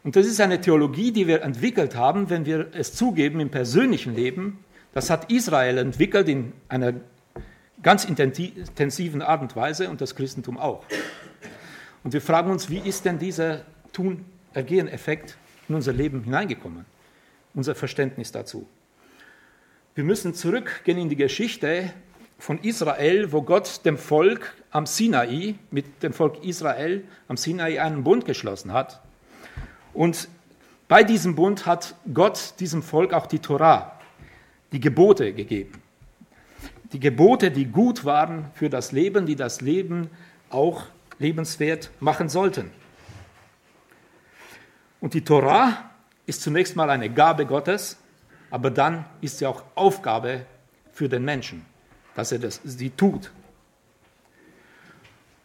[0.04, 4.16] Und das ist eine Theologie, die wir entwickelt haben, wenn wir es zugeben im persönlichen
[4.16, 4.60] Leben.
[4.94, 6.94] Das hat Israel entwickelt in einer
[7.82, 10.86] ganz intensiven Art und Weise und das Christentum auch.
[12.04, 15.36] Und wir fragen uns, wie ist denn dieser Tun-Ergehen-Effekt
[15.68, 16.86] in unser Leben hineingekommen?
[17.56, 18.68] unser Verständnis dazu.
[19.96, 21.94] Wir müssen zurückgehen in die Geschichte
[22.38, 28.04] von Israel, wo Gott dem Volk am Sinai, mit dem Volk Israel am Sinai einen
[28.04, 29.02] Bund geschlossen hat.
[29.94, 30.28] Und
[30.88, 34.00] bei diesem Bund hat Gott diesem Volk auch die Torah,
[34.72, 35.82] die Gebote gegeben.
[36.92, 40.10] Die Gebote, die gut waren für das Leben, die das Leben
[40.50, 40.84] auch
[41.18, 42.72] lebenswert machen sollten.
[45.02, 45.90] Und die Torah
[46.26, 47.98] ist zunächst mal eine Gabe Gottes,
[48.50, 50.46] aber dann ist sie auch Aufgabe
[50.92, 51.66] für den Menschen,
[52.16, 53.32] dass er das, sie tut.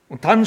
[0.09, 0.47] Und dann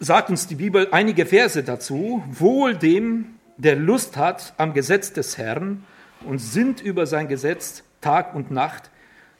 [0.00, 5.36] sagt uns die Bibel einige Verse dazu, wohl dem, der Lust hat am Gesetz des
[5.36, 5.84] Herrn
[6.24, 8.90] und sinnt über sein Gesetz Tag und Nacht,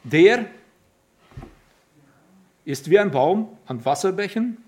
[0.05, 0.47] der
[2.65, 4.59] ist wie ein Baum an Wasserbächen,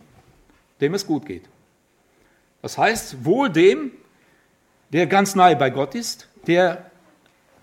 [0.81, 1.49] dem es gut geht.
[2.63, 3.91] Das heißt, wohl dem,
[4.93, 6.91] der ganz nahe bei Gott ist, der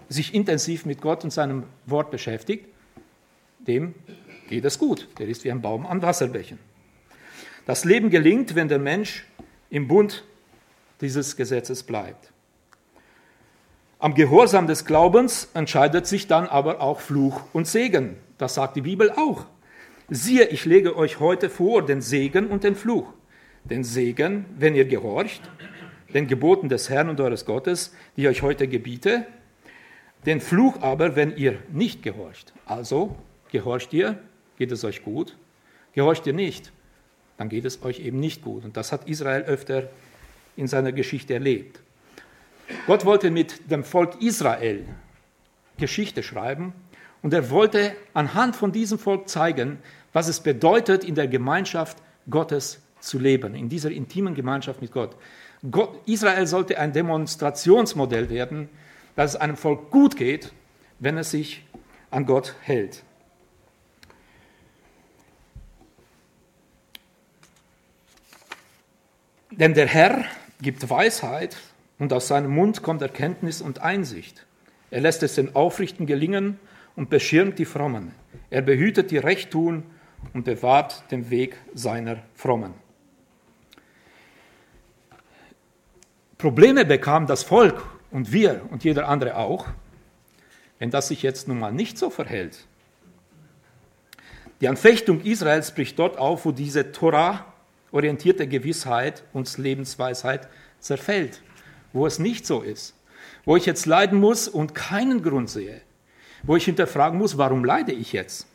[0.09, 2.67] sich intensiv mit Gott und seinem Wort beschäftigt,
[3.67, 3.93] dem
[4.49, 5.07] geht es gut.
[5.19, 6.59] Der ist wie ein Baum an Wasserbächen.
[7.65, 9.25] Das Leben gelingt, wenn der Mensch
[9.69, 10.23] im Bund
[11.01, 12.31] dieses Gesetzes bleibt.
[13.99, 18.17] Am Gehorsam des Glaubens entscheidet sich dann aber auch Fluch und Segen.
[18.37, 19.45] Das sagt die Bibel auch.
[20.09, 23.11] Siehe, ich lege euch heute vor den Segen und den Fluch.
[23.65, 25.41] Den Segen, wenn ihr gehorcht,
[26.13, 29.25] den Geboten des Herrn und eures Gottes, die ich euch heute gebiete,
[30.25, 32.53] den Fluch aber, wenn ihr nicht gehorcht.
[32.65, 33.15] Also,
[33.51, 34.19] gehorcht ihr,
[34.57, 35.37] geht es euch gut.
[35.93, 36.71] Gehorcht ihr nicht,
[37.37, 38.65] dann geht es euch eben nicht gut.
[38.65, 39.89] Und das hat Israel öfter
[40.55, 41.79] in seiner Geschichte erlebt.
[42.85, 44.85] Gott wollte mit dem Volk Israel
[45.77, 46.73] Geschichte schreiben
[47.21, 49.79] und er wollte anhand von diesem Volk zeigen,
[50.13, 51.97] was es bedeutet, in der Gemeinschaft
[52.29, 55.15] Gottes zu leben, in dieser intimen Gemeinschaft mit Gott.
[55.71, 58.69] Gott Israel sollte ein Demonstrationsmodell werden,
[59.15, 60.51] dass es einem Volk gut geht,
[60.99, 61.65] wenn es sich
[62.11, 63.03] an Gott hält.
[69.57, 70.23] Denn der Herr
[70.61, 71.57] gibt Weisheit
[71.97, 74.45] und aus seinem Mund kommt Erkenntnis und Einsicht.
[74.91, 76.59] Er lässt es den Aufrichten gelingen
[76.95, 78.13] und beschirmt die Frommen.
[78.51, 79.83] Er behütet die Recht tun
[80.33, 82.73] und bewahrt den Weg seiner Frommen.
[86.37, 89.65] Probleme bekam das Volk und wir und jeder andere auch,
[90.77, 92.67] wenn das sich jetzt nun mal nicht so verhält.
[94.61, 97.45] Die Anfechtung Israels bricht dort auf, wo diese Torah
[97.91, 100.47] orientierte Gewissheit und Lebensweisheit
[100.79, 101.41] zerfällt,
[101.93, 102.95] wo es nicht so ist,
[103.45, 105.81] wo ich jetzt leiden muss und keinen Grund sehe,
[106.43, 108.47] wo ich hinterfragen muss, warum leide ich jetzt?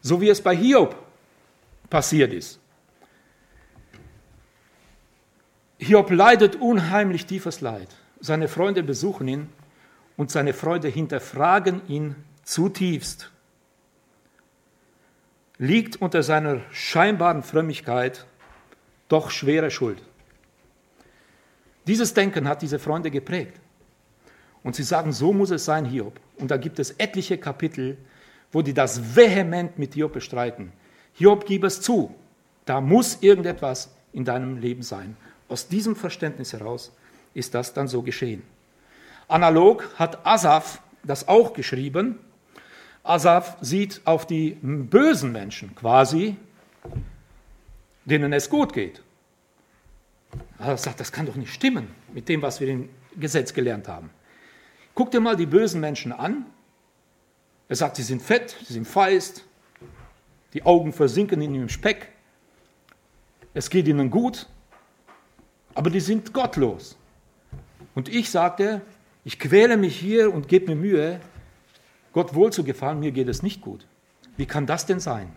[0.00, 0.96] So wie es bei Hiob
[1.88, 2.58] passiert ist.
[5.78, 7.88] Hiob leidet unheimlich tiefes Leid.
[8.20, 9.48] Seine Freunde besuchen ihn
[10.16, 13.32] und seine Freunde hinterfragen ihn zutiefst
[15.62, 18.26] liegt unter seiner scheinbaren Frömmigkeit
[19.06, 20.02] doch schwere Schuld.
[21.86, 23.60] Dieses Denken hat diese Freunde geprägt.
[24.64, 26.18] Und sie sagen, so muss es sein, Hiob.
[26.36, 27.96] Und da gibt es etliche Kapitel,
[28.50, 30.72] wo die das vehement mit Hiob bestreiten.
[31.14, 32.12] Hiob, gib es zu,
[32.64, 35.16] da muss irgendetwas in deinem Leben sein.
[35.48, 36.90] Aus diesem Verständnis heraus
[37.34, 38.42] ist das dann so geschehen.
[39.28, 42.18] Analog hat Asaf das auch geschrieben
[43.04, 46.36] Asaf sieht auf die bösen Menschen quasi,
[48.04, 49.02] denen es gut geht.
[50.58, 54.10] Er sagt, das kann doch nicht stimmen mit dem, was wir im Gesetz gelernt haben.
[54.94, 56.46] Guck dir mal die bösen Menschen an.
[57.68, 59.44] Er sagt, sie sind fett, sie sind feist,
[60.52, 62.12] die Augen versinken in ihrem Speck,
[63.54, 64.46] es geht ihnen gut,
[65.74, 66.96] aber die sind gottlos.
[67.94, 68.80] Und ich sagte,
[69.24, 71.20] ich quäle mich hier und gebe mir Mühe,
[72.12, 73.86] Gott wohl zu gefallen, mir geht es nicht gut.
[74.36, 75.32] Wie kann das denn sein?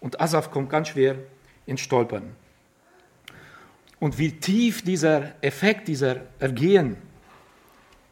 [0.00, 1.16] Und Asaf kommt ganz schwer
[1.66, 2.34] ins Stolpern.
[4.00, 6.96] Und wie tief dieser Effekt, dieser Ergehen,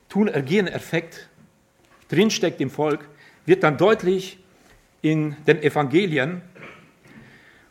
[0.09, 1.29] Tun-Ergehen-Effekt
[2.09, 3.09] drinsteckt im Volk,
[3.47, 4.39] wird dann deutlich
[5.03, 6.43] in den Evangelien,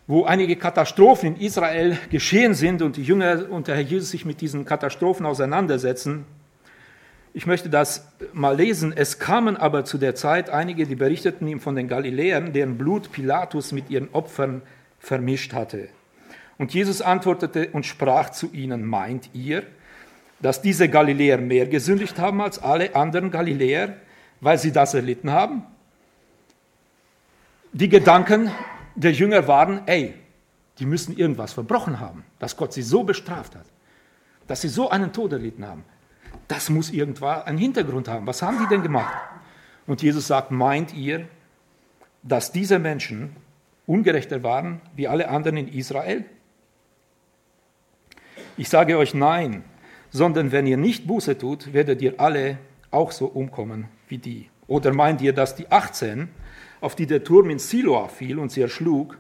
[0.08, 4.26] wo einige Katastrophen in Israel geschehen sind und die Jünger und der Herr Jesus sich
[4.26, 6.26] mit diesen Katastrophen auseinandersetzen.
[7.34, 8.92] Ich möchte das mal lesen.
[8.96, 13.12] Es kamen aber zu der Zeit einige, die berichteten ihm von den Galiläern, deren Blut
[13.12, 14.62] Pilatus mit ihren Opfern
[15.00, 15.90] vermischt hatte.
[16.58, 19.64] Und Jesus antwortete und sprach zu ihnen, meint ihr,
[20.42, 23.96] dass diese Galiläer mehr gesündigt haben als alle anderen Galiläer,
[24.42, 25.64] weil sie das erlitten haben?
[27.72, 28.52] Die Gedanken
[28.96, 30.16] der Jünger waren, ey,
[30.80, 33.66] die müssen irgendwas verbrochen haben, dass Gott sie so bestraft hat,
[34.48, 35.86] dass sie so einen Tod erlitten haben.
[36.48, 38.26] Das muss irgendwo einen Hintergrund haben.
[38.28, 39.14] Was haben die denn gemacht?
[39.88, 41.28] Und Jesus sagt, meint ihr,
[42.24, 43.36] dass diese Menschen
[43.86, 46.26] ungerechter waren wie alle anderen in Israel?
[48.58, 49.64] Ich sage euch nein,
[50.12, 52.58] sondern wenn ihr nicht Buße tut, werdet ihr alle
[52.92, 54.50] auch so umkommen wie die.
[54.68, 56.30] Oder meint ihr, dass die 18,
[56.82, 59.18] auf die der Turm in Siloa fiel und sie erschlug,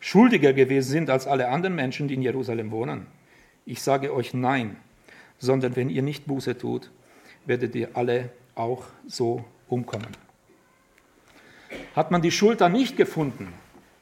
[0.00, 3.06] schuldiger gewesen sind als alle anderen Menschen, die in Jerusalem wohnen?
[3.64, 4.76] Ich sage euch nein,
[5.42, 6.90] sondern wenn ihr nicht Buße tut,
[7.44, 10.16] werdet ihr alle auch so umkommen.
[11.96, 13.52] Hat man die Schuld dann nicht gefunden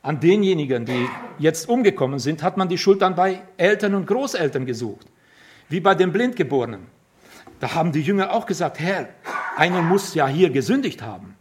[0.03, 4.67] an denjenigen, die jetzt umgekommen sind, hat man die Schuld dann bei Eltern und Großeltern
[4.67, 5.07] gesucht,
[5.69, 6.87] wie bei den Blindgeborenen.
[7.59, 9.09] Da haben die Jünger auch gesagt, Herr,
[9.57, 11.37] einer muss ja hier gesündigt haben,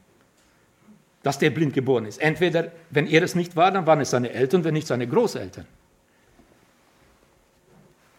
[1.24, 2.22] dass der blind geboren ist.
[2.22, 5.66] Entweder, wenn er es nicht war, dann waren es seine Eltern, wenn nicht seine Großeltern.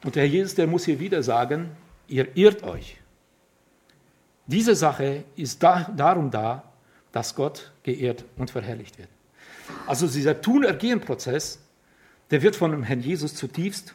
[0.04, 1.70] Und der Herr Jesus, der muss hier wieder sagen,
[2.08, 2.96] ihr irrt euch.
[4.46, 6.64] Diese Sache ist da, darum da,
[7.12, 9.08] dass Gott geehrt und verherrlicht wird.
[9.86, 11.60] Also dieser Tun-Ergehen-Prozess,
[12.30, 13.94] der wird von dem Herrn Jesus zutiefst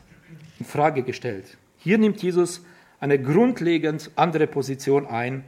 [0.60, 1.58] in Frage gestellt.
[1.78, 2.62] Hier nimmt Jesus
[3.00, 5.44] eine grundlegend andere Position ein.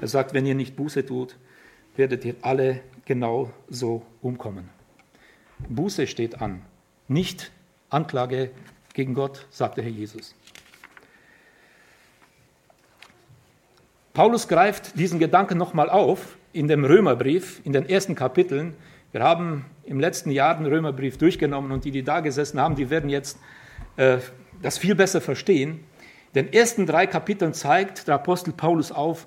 [0.00, 1.36] Er sagt, wenn ihr nicht Buße tut,
[1.96, 4.68] werdet ihr alle genau so umkommen.
[5.68, 6.62] Buße steht an,
[7.08, 7.50] nicht
[7.90, 8.50] Anklage
[9.00, 10.34] gegen Gott, sagt der Herr Jesus.
[14.12, 18.74] Paulus greift diesen Gedanken nochmal auf in dem Römerbrief, in den ersten Kapiteln.
[19.12, 22.90] Wir haben im letzten Jahr den Römerbrief durchgenommen und die, die da gesessen haben, die
[22.90, 23.38] werden jetzt
[23.96, 24.18] äh,
[24.60, 25.80] das viel besser verstehen.
[26.34, 29.26] Den ersten drei Kapiteln zeigt der Apostel Paulus auf,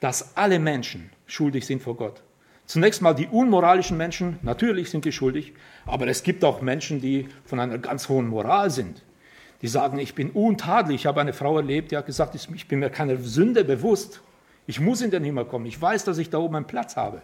[0.00, 2.20] dass alle Menschen schuldig sind vor Gott.
[2.66, 5.52] Zunächst mal die unmoralischen Menschen, natürlich sind die schuldig,
[5.84, 9.02] aber es gibt auch Menschen, die von einer ganz hohen Moral sind.
[9.60, 11.02] Die sagen, ich bin untadelig.
[11.02, 14.20] Ich habe eine Frau erlebt, die hat gesagt, ich bin mir keiner Sünde bewusst.
[14.66, 15.66] Ich muss in den Himmel kommen.
[15.66, 17.22] Ich weiß, dass ich da oben einen Platz habe.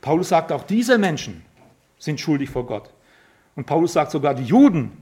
[0.00, 1.44] Paulus sagt, auch diese Menschen
[1.98, 2.90] sind schuldig vor Gott.
[3.54, 4.96] Und Paulus sagt sogar, die Juden,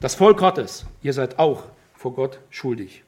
[0.00, 1.64] das Volk Gottes, ihr seid auch
[1.94, 3.02] vor Gott schuldig.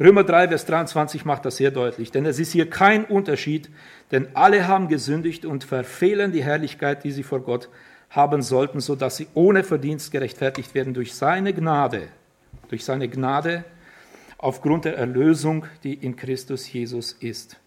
[0.00, 3.68] Römer 3, Vers 23 macht das sehr deutlich, denn es ist hier kein Unterschied,
[4.12, 7.68] denn alle haben gesündigt und verfehlen die Herrlichkeit, die sie vor Gott
[8.08, 12.08] haben sollten, sodass sie ohne Verdienst gerechtfertigt werden durch seine Gnade,
[12.68, 13.64] durch seine Gnade
[14.38, 17.60] aufgrund der Erlösung, die in Christus Jesus ist.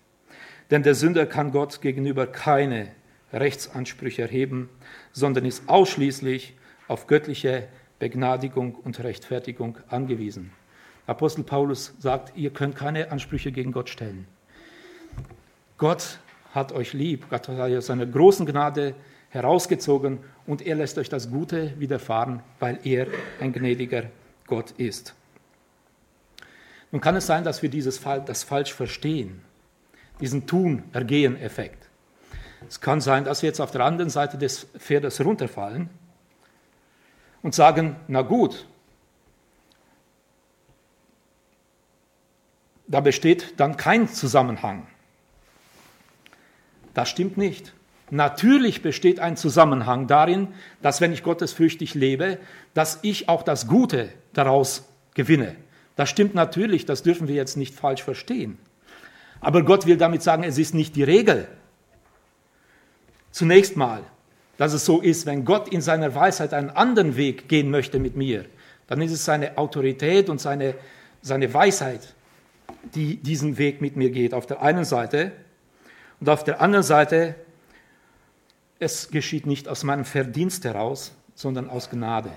[0.71, 2.87] Denn der Sünder kann Gott gegenüber keine
[3.31, 4.69] Rechtsansprüche erheben,
[5.11, 6.55] sondern ist ausschließlich
[6.87, 7.67] auf göttliche
[7.99, 10.51] Begnadigung und Rechtfertigung angewiesen.
[11.05, 14.25] Apostel Paulus sagt, ihr könnt keine Ansprüche gegen Gott stellen.
[15.77, 16.19] Gott
[16.53, 18.95] hat euch lieb, Gott hat euch aus seiner großen Gnade
[19.29, 23.07] herausgezogen und er lässt euch das Gute widerfahren, weil er
[23.41, 24.03] ein gnädiger
[24.47, 25.15] Gott ist.
[26.91, 29.41] Nun kann es sein, dass wir dieses das falsch verstehen,
[30.21, 31.89] diesen Tun-Ergehen-Effekt.
[32.69, 35.89] Es kann sein, dass wir jetzt auf der anderen Seite des Pferdes runterfallen
[37.41, 38.67] und sagen, na gut,
[42.93, 44.85] da besteht dann kein Zusammenhang.
[46.93, 47.73] Das stimmt nicht.
[48.11, 50.49] Natürlich besteht ein Zusammenhang darin,
[50.83, 52.37] dass wenn ich gottesfürchtig lebe,
[52.75, 55.55] dass ich auch das Gute daraus gewinne.
[55.95, 58.59] Das stimmt natürlich, das dürfen wir jetzt nicht falsch verstehen.
[59.41, 61.47] Aber Gott will damit sagen, es ist nicht die Regel.
[63.31, 64.03] Zunächst mal,
[64.57, 68.15] dass es so ist, wenn Gott in seiner Weisheit einen anderen Weg gehen möchte mit
[68.15, 68.45] mir,
[68.85, 70.75] dann ist es seine Autorität und seine,
[71.23, 72.13] seine Weisheit,
[72.83, 75.31] die diesen Weg mit mir geht, auf der einen Seite.
[76.19, 77.35] Und auf der anderen Seite,
[78.79, 82.31] es geschieht nicht aus meinem Verdienst heraus, sondern aus Gnade.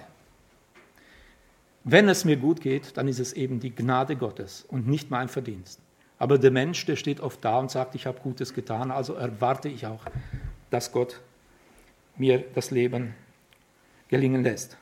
[1.84, 5.28] Wenn es mir gut geht, dann ist es eben die Gnade Gottes und nicht mein
[5.28, 5.80] Verdienst.
[6.18, 9.68] Aber der Mensch, der steht oft da und sagt, ich habe Gutes getan, also erwarte
[9.68, 10.00] ich auch,
[10.70, 11.20] dass Gott
[12.16, 13.14] mir das Leben
[14.08, 14.76] gelingen lässt.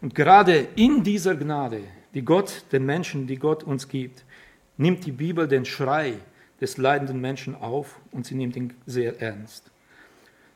[0.00, 1.82] Und gerade in dieser Gnade,
[2.14, 4.24] die Gott den Menschen, die Gott uns gibt,
[4.76, 6.14] nimmt die Bibel den Schrei
[6.60, 9.70] des leidenden Menschen auf und sie nimmt ihn sehr ernst.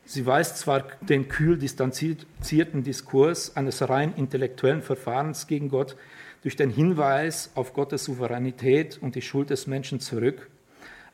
[0.07, 5.95] Sie weist zwar den kühl distanzierten Diskurs eines rein intellektuellen Verfahrens gegen Gott
[6.43, 10.51] durch den Hinweis auf Gottes Souveränität und die Schuld des Menschen zurück,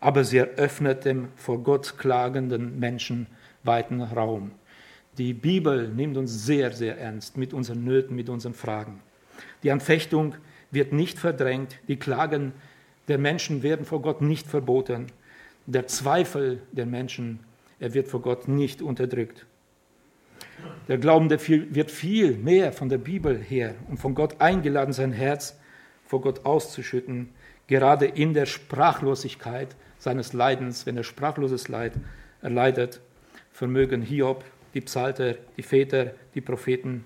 [0.02, 3.28] aber sie eröffnet dem vor Gott klagenden Menschen
[3.64, 4.52] weiten Raum.
[5.18, 9.02] Die Bibel nimmt uns sehr, sehr ernst mit unseren Nöten, mit unseren Fragen.
[9.64, 10.36] Die Anfechtung
[10.72, 12.54] wird nicht verdrängt, die Klagen
[13.08, 15.08] der Menschen werden vor Gott nicht verboten,
[15.66, 17.40] der Zweifel der Menschen
[17.82, 19.48] er wird vor Gott nicht unterdrückt.
[20.88, 25.60] Der Glaubende wird viel mehr von der Bibel her und von Gott eingeladen, sein Herz
[26.06, 27.30] vor Gott auszuschütten,
[27.66, 31.94] gerade in der Sprachlosigkeit seines Leidens, wenn er sprachloses Leid
[32.44, 33.02] erleidet,
[33.52, 34.44] vermögen Hiob,
[34.76, 37.04] die Psalter, die Väter, die Propheten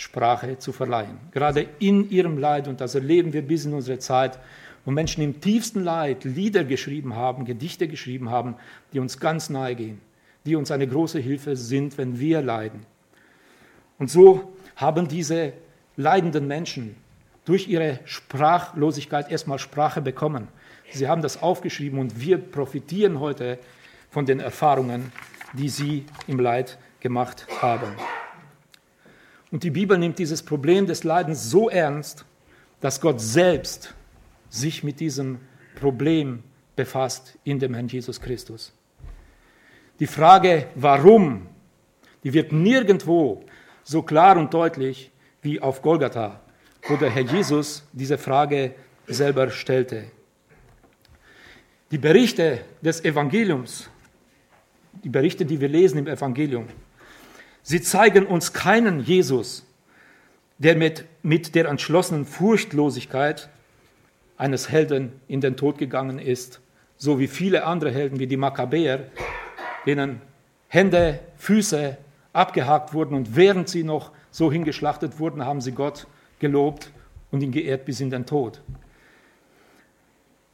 [0.00, 1.18] Sprache zu verleihen.
[1.30, 4.38] Gerade in ihrem Leid, und das erleben wir bis in unsere Zeit,
[4.84, 8.56] wo Menschen im tiefsten Leid Lieder geschrieben haben, Gedichte geschrieben haben,
[8.92, 10.00] die uns ganz nahe gehen,
[10.46, 12.86] die uns eine große Hilfe sind, wenn wir leiden.
[13.98, 15.52] Und so haben diese
[15.98, 16.96] leidenden Menschen
[17.44, 20.48] durch ihre Sprachlosigkeit erstmal Sprache bekommen.
[20.92, 23.58] Sie haben das aufgeschrieben und wir profitieren heute
[24.08, 25.12] von den Erfahrungen,
[25.52, 27.92] die sie im Leid gemacht haben.
[29.50, 32.24] Und die Bibel nimmt dieses Problem des Leidens so ernst,
[32.80, 33.94] dass Gott selbst
[34.48, 35.38] sich mit diesem
[35.74, 36.42] Problem
[36.76, 38.72] befasst in dem Herrn Jesus Christus.
[39.98, 41.46] Die Frage, warum,
[42.24, 43.44] die wird nirgendwo
[43.82, 45.10] so klar und deutlich
[45.42, 46.40] wie auf Golgatha.
[46.88, 48.74] wo der Herr Jesus diese Frage
[49.06, 50.04] selber stellte.
[51.90, 53.90] Die Berichte des Evangeliums,
[55.04, 56.66] die Berichte, die wir lesen im Evangelium,
[57.62, 59.66] sie zeigen uns keinen Jesus,
[60.58, 63.48] der mit, mit der entschlossenen Furchtlosigkeit
[64.36, 66.60] eines Helden in den Tod gegangen ist,
[66.96, 69.06] so wie viele andere Helden wie die Makkabäer,
[69.86, 70.20] denen
[70.68, 71.96] Hände, Füße
[72.32, 76.06] abgehakt wurden und während sie noch so hingeschlachtet wurden, haben sie Gott
[76.38, 76.90] gelobt
[77.30, 78.60] und ihn geehrt bis in den Tod.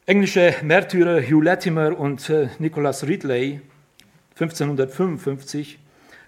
[0.07, 3.61] Englische Märtyrer Hugh Latimer und äh, Nicholas Ridley
[4.39, 5.79] 1555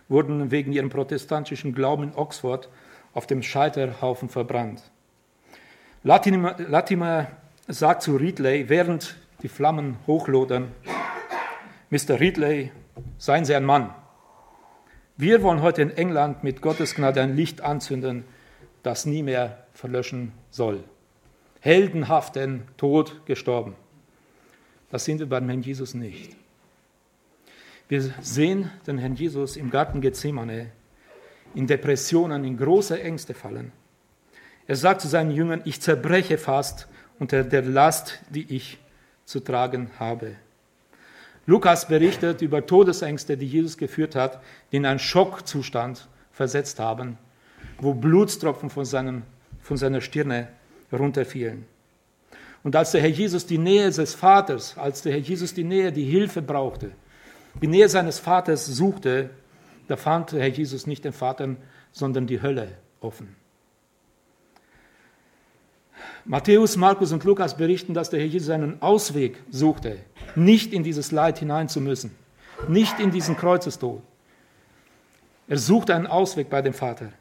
[0.08, 2.68] wurden wegen ihrem protestantischen Glauben in Oxford
[3.12, 4.82] auf dem Scheiterhaufen verbrannt.
[6.02, 7.26] Latimer,
[7.66, 10.72] sagt zu Ridley, während die Flammen hochlodern,
[11.90, 12.20] Mr.
[12.20, 12.70] Ridley,
[13.18, 13.94] seien Sie ein Mann.
[15.16, 18.24] Wir wollen heute in England mit Gottes Gnade ein Licht anzünden,
[18.82, 20.84] das nie mehr verlöschen soll.
[21.60, 23.74] Heldenhaften Tod gestorben.
[24.90, 26.36] Das sind wir beim Herrn Jesus nicht.
[27.88, 30.70] Wir sehen den Herrn Jesus im Garten Gethsemane
[31.54, 33.72] in Depressionen, in große Ängste fallen.
[34.66, 36.86] Er sagt zu seinen Jüngern, ich zerbreche fast
[37.18, 38.78] unter der Last, die ich
[39.24, 40.36] zu tragen habe.
[41.46, 47.16] Lukas berichtet über Todesängste, die Jesus geführt hat, die in einen Schockzustand versetzt haben,
[47.80, 49.22] wo Blutstropfen von, seinem,
[49.62, 50.48] von seiner Stirne
[50.92, 51.64] runterfielen.
[52.62, 55.90] Und als der Herr Jesus die Nähe des Vaters, als der Herr Jesus die Nähe,
[55.90, 56.90] die Hilfe brauchte,
[57.60, 59.30] die Nähe seines Vaters suchte,
[59.88, 61.56] da fand Herr Jesus nicht den Vater,
[61.92, 62.68] sondern die Hölle
[63.00, 63.34] offen.
[66.24, 69.98] Matthäus, Markus und Lukas berichten, dass der Herr Jesus einen Ausweg suchte,
[70.34, 72.14] nicht in dieses Leid hinein zu müssen,
[72.68, 74.02] nicht in diesen Kreuzestod.
[75.48, 77.12] Er suchte einen Ausweg bei dem Vater.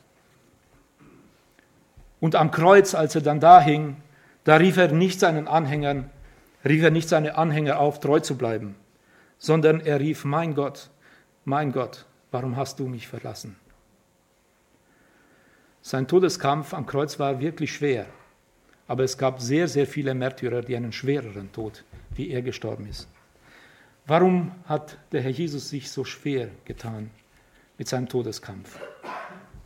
[2.20, 3.98] Und am Kreuz, als er dann da hing,
[4.44, 6.10] da rief er nicht seinen Anhängern,
[6.66, 8.76] rief er nicht seine Anhänger auf, treu zu bleiben,
[9.40, 10.90] sondern er rief, mein Gott,
[11.46, 13.56] mein Gott, warum hast du mich verlassen?
[15.82, 18.08] Sein Todeskampf am Kreuz war wirklich schwer.
[18.88, 21.84] Aber es gab sehr, sehr viele Märtyrer, die einen schwereren Tod,
[22.16, 23.08] wie er gestorben ist.
[24.06, 27.10] Warum hat der Herr Jesus sich so schwer getan
[27.78, 28.80] mit seinem Todeskampf?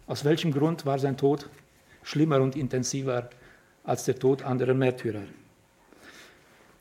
[0.07, 1.49] Aus welchem Grund war sein Tod
[2.03, 3.29] schlimmer und intensiver
[3.83, 5.23] als der Tod anderer Märtyrer?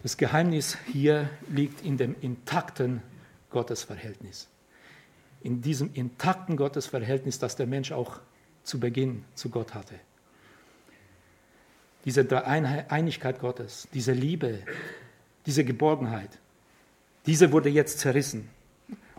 [0.03, 3.03] Das Geheimnis hier liegt in dem intakten
[3.51, 4.49] Gottesverhältnis.
[5.43, 8.21] In diesem intakten Gottesverhältnis, das der Mensch auch
[8.63, 9.95] zu Beginn zu Gott hatte
[12.05, 14.61] diese Einigkeit Gottes, diese Liebe,
[15.47, 16.31] diese Geborgenheit,
[17.27, 18.49] diese wurde jetzt zerrissen.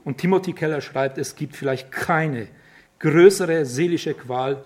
[0.03, 2.47] Und Timothy Keller schreibt, es gibt vielleicht keine
[2.99, 4.63] größere seelische Qual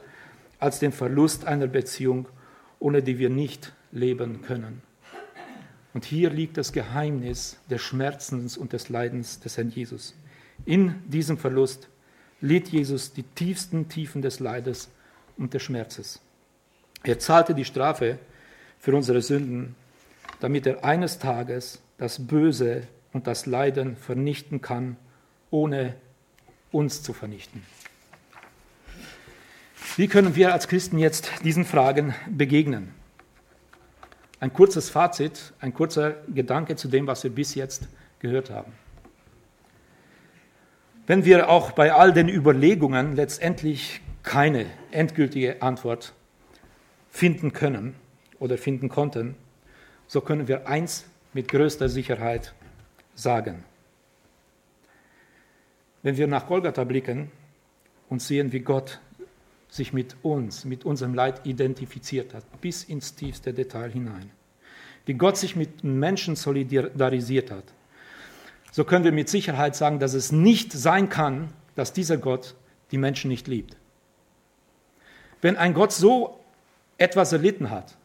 [0.60, 2.28] als den Verlust einer Beziehung,
[2.80, 4.82] ohne die wir nicht leben können.
[5.96, 10.14] Und hier liegt das Geheimnis des Schmerzens und des Leidens des Herrn Jesus.
[10.66, 11.88] In diesem Verlust
[12.42, 14.90] litt Jesus die tiefsten Tiefen des Leides
[15.38, 16.20] und des Schmerzes.
[17.06, 18.20] Er zahlte die Strafe
[18.78, 19.74] für unsere Sünden,
[20.42, 24.98] damit er eines Tages das Böse und das Leiden vernichten kann,
[25.50, 25.96] ohne
[26.74, 27.64] uns zu vernichten.
[29.96, 33.05] Wie können wir als Christen jetzt diesen Fragen begegnen?
[34.40, 37.88] Ein kurzes Fazit, ein kurzer Gedanke zu dem, was wir bis jetzt
[38.20, 38.74] gehört haben.
[41.08, 46.14] Wenn wir auch bei all den Überlegungen letztendlich keine endgültige Antwort
[47.12, 47.96] finden können
[48.40, 49.36] oder finden konnten,
[50.08, 52.54] so können wir eins mit größter Sicherheit
[53.14, 53.64] sagen.
[56.02, 57.32] Wenn wir nach Golgatha blicken
[58.10, 59.00] und sehen, wie Gott
[59.76, 64.32] sich mit uns, mit unserem Leid identifiziert hat, bis ins tiefste Detail hinein,
[65.06, 67.66] wie Gott sich mit Menschen solidarisiert hat,
[68.72, 72.56] so können wir mit Sicherheit sagen, dass es nicht sein kann, dass dieser Gott
[72.92, 73.78] die Menschen nicht liebt.
[75.42, 76.40] Wenn ein Gott so
[76.98, 77.96] etwas erlitten hat,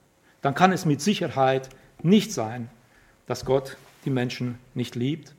[0.43, 1.71] dann kann es mit Sicherheit
[2.03, 2.69] nicht sein,
[3.27, 5.35] dass Gott die Menschen nicht liebt.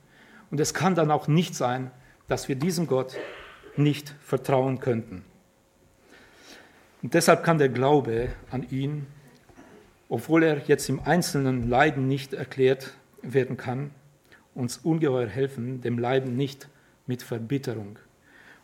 [0.50, 1.90] Und es kann dann auch nicht sein,
[2.28, 3.16] dass wir diesem Gott
[3.76, 5.24] nicht vertrauen könnten.
[7.02, 9.06] Und deshalb kann der Glaube an ihn,
[10.08, 12.92] obwohl er jetzt im einzelnen Leiden nicht erklärt
[13.22, 13.90] werden kann,
[14.54, 16.68] uns ungeheuer helfen, dem Leiden nicht
[17.06, 17.98] mit Verbitterung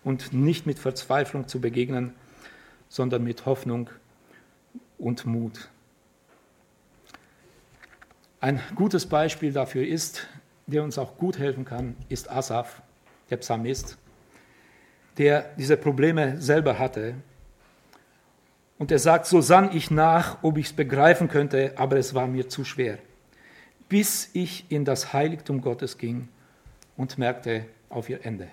[0.04, 2.14] und nicht mit Verzweiflung zu begegnen,
[2.88, 3.90] sondern mit Hoffnung
[4.98, 5.68] und Mut.
[8.40, 10.28] Ein gutes Beispiel dafür ist,
[10.66, 12.82] der uns auch gut helfen kann, ist Asaf,
[13.30, 13.98] der Psalmist,
[15.16, 17.14] der diese Probleme selber hatte
[18.78, 22.28] Und er sagt, so sann ich nach, ob ich es begreifen könnte, aber es war
[22.28, 22.98] mir zu schwer,
[23.88, 26.28] bis ich in das Heiligtum Gottes ging
[26.96, 28.48] und merkte auf ihr Ende.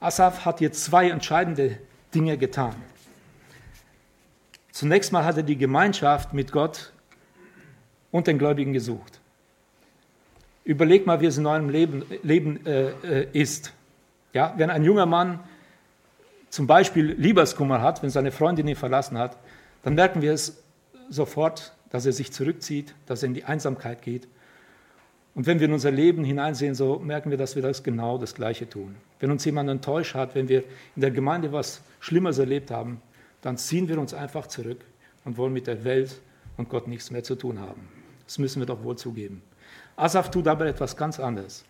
[0.00, 1.78] Asaf hat hier zwei entscheidende
[2.14, 2.74] Dinge getan.
[4.72, 6.92] Zunächst mal hat er die Gemeinschaft mit Gott
[8.10, 9.20] und den Gläubigen gesucht.
[10.64, 13.72] Überleg mal, wie es in eurem Leben, Leben äh, äh, ist.
[14.32, 15.40] Ja, wenn ein junger Mann
[16.50, 19.36] zum Beispiel Liebeskummer hat, wenn seine Freundin ihn verlassen hat,
[19.82, 20.62] dann merken wir es
[21.08, 24.28] sofort, dass er sich zurückzieht, dass er in die Einsamkeit geht.
[25.34, 28.34] Und wenn wir in unser Leben hineinsehen, so merken wir, dass wir das genau das
[28.34, 28.96] Gleiche tun.
[29.20, 33.02] Wenn uns jemand enttäuscht hat, wenn wir in der Gemeinde was Schlimmes erlebt haben,
[33.42, 34.80] dann ziehen wir uns einfach zurück
[35.24, 36.20] und wollen mit der Welt
[36.56, 37.88] und Gott nichts mehr zu tun haben.
[38.24, 39.42] Das müssen wir doch wohl zugeben.
[39.96, 41.64] Asaf tut aber etwas ganz anderes.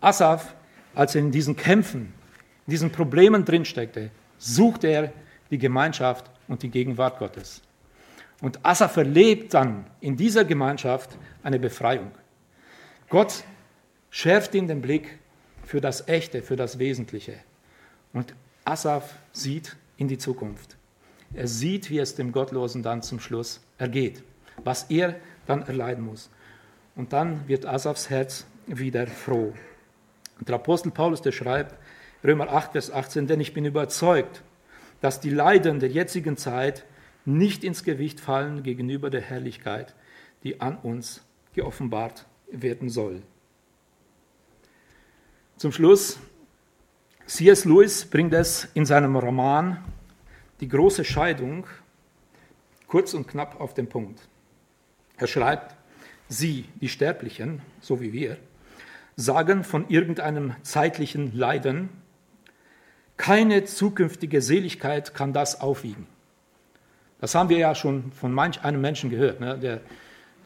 [0.00, 0.54] Asaf,
[0.94, 2.12] als er in diesen Kämpfen,
[2.66, 5.12] in diesen Problemen drinsteckte, suchte er
[5.50, 7.62] die Gemeinschaft und die Gegenwart Gottes.
[8.40, 12.10] Und Asaf erlebt dann in dieser Gemeinschaft eine Befreiung.
[13.08, 13.44] Gott
[14.10, 15.18] schärft ihm den Blick
[15.62, 17.34] für das Echte, für das Wesentliche.
[18.12, 18.34] Und
[18.64, 20.76] Asaf sieht in die Zukunft.
[21.34, 24.22] Er sieht, wie es dem Gottlosen dann zum Schluss ergeht,
[24.62, 26.30] was er dann erleiden muss.
[26.96, 29.52] Und dann wird Asafs Herz wieder froh.
[30.38, 31.74] Und der Apostel Paulus, der schreibt,
[32.24, 34.42] Römer 8, Vers 18, denn ich bin überzeugt,
[35.02, 36.86] dass die Leiden der jetzigen Zeit
[37.26, 39.94] nicht ins Gewicht fallen gegenüber der Herrlichkeit,
[40.42, 41.22] die an uns
[41.52, 43.22] geoffenbart werden soll.
[45.58, 46.18] Zum Schluss,
[47.26, 47.66] C.S.
[47.66, 49.84] Lewis bringt es in seinem Roman
[50.60, 51.66] Die große Scheidung
[52.86, 54.28] kurz und knapp auf den Punkt.
[55.16, 55.74] Er schreibt,
[56.28, 58.38] Sie, die Sterblichen, so wie wir,
[59.16, 61.90] sagen von irgendeinem zeitlichen Leiden,
[63.16, 66.06] keine zukünftige Seligkeit kann das aufwiegen.
[67.20, 69.80] Das haben wir ja schon von manch einem Menschen gehört, ne, der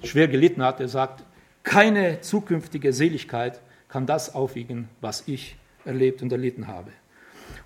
[0.05, 1.25] schwer gelitten hat, der sagt,
[1.63, 6.93] keine zukünftige Seligkeit kann das aufwiegen, was ich erlebt und erlitten habe.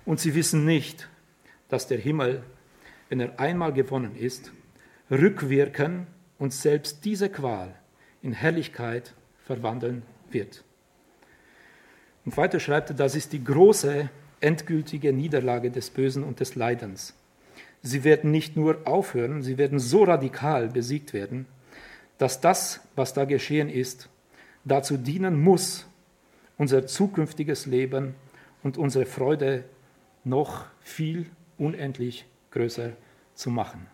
[0.05, 1.09] Und sie wissen nicht,
[1.69, 2.43] dass der Himmel,
[3.09, 4.51] wenn er einmal gewonnen ist,
[5.11, 6.07] rückwirken
[6.39, 7.75] und selbst diese Qual
[8.21, 9.13] in Herrlichkeit
[9.45, 10.63] verwandeln wird.
[12.25, 14.09] Und weiter schreibt er, das ist die große,
[14.43, 17.15] endgültige Niederlage des Bösen und des Leidens.
[17.81, 21.45] Sie werden nicht nur aufhören, sie werden so radikal besiegt werden,
[22.17, 24.09] dass das, was da geschehen ist,
[24.63, 25.85] dazu dienen muss,
[26.57, 28.15] unser zukünftiges Leben
[28.61, 29.65] und unsere Freude
[30.23, 31.25] noch viel
[31.57, 32.91] unendlich größer
[33.35, 33.87] zu machen.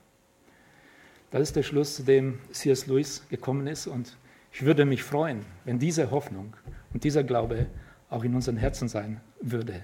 [1.32, 2.88] Das ist der Schluss, zu dem C.S.
[2.88, 3.88] Lewis gekommen ist.
[3.88, 4.18] Und
[4.52, 6.56] ich würde mich freuen, wenn diese Hoffnung
[6.94, 7.68] und dieser Glaube
[8.10, 9.84] auch in unseren Herzen sein würde.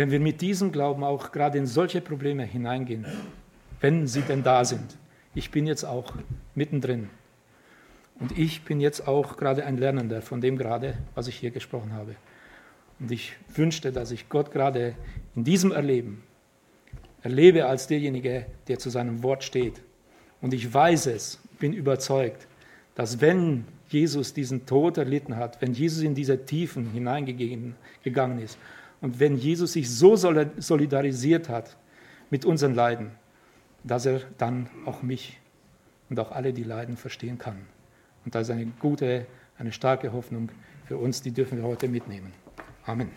[0.00, 3.04] Wenn wir mit diesem Glauben auch gerade in solche Probleme hineingehen,
[3.82, 4.96] wenn sie denn da sind.
[5.34, 6.14] Ich bin jetzt auch
[6.54, 7.10] mittendrin.
[8.18, 11.92] Und ich bin jetzt auch gerade ein Lernender von dem gerade, was ich hier gesprochen
[11.92, 12.14] habe.
[12.98, 14.94] Und ich wünschte, dass ich Gott gerade
[15.36, 16.22] in diesem Erleben
[17.22, 19.82] erlebe als derjenige, der zu seinem Wort steht
[20.40, 22.46] und ich weiß es, bin überzeugt,
[22.94, 28.56] dass wenn Jesus diesen Tod erlitten hat, wenn Jesus in diese Tiefen hineingegangen ist
[29.00, 31.76] und wenn Jesus sich so solidarisiert hat
[32.30, 33.12] mit unseren Leiden,
[33.82, 35.40] dass er dann auch mich
[36.10, 37.56] und auch alle, die leiden, verstehen kann.
[38.24, 39.26] Und das ist eine gute,
[39.58, 40.50] eine starke Hoffnung
[40.86, 42.32] für uns, die dürfen wir heute mitnehmen.
[42.84, 43.10] Amen.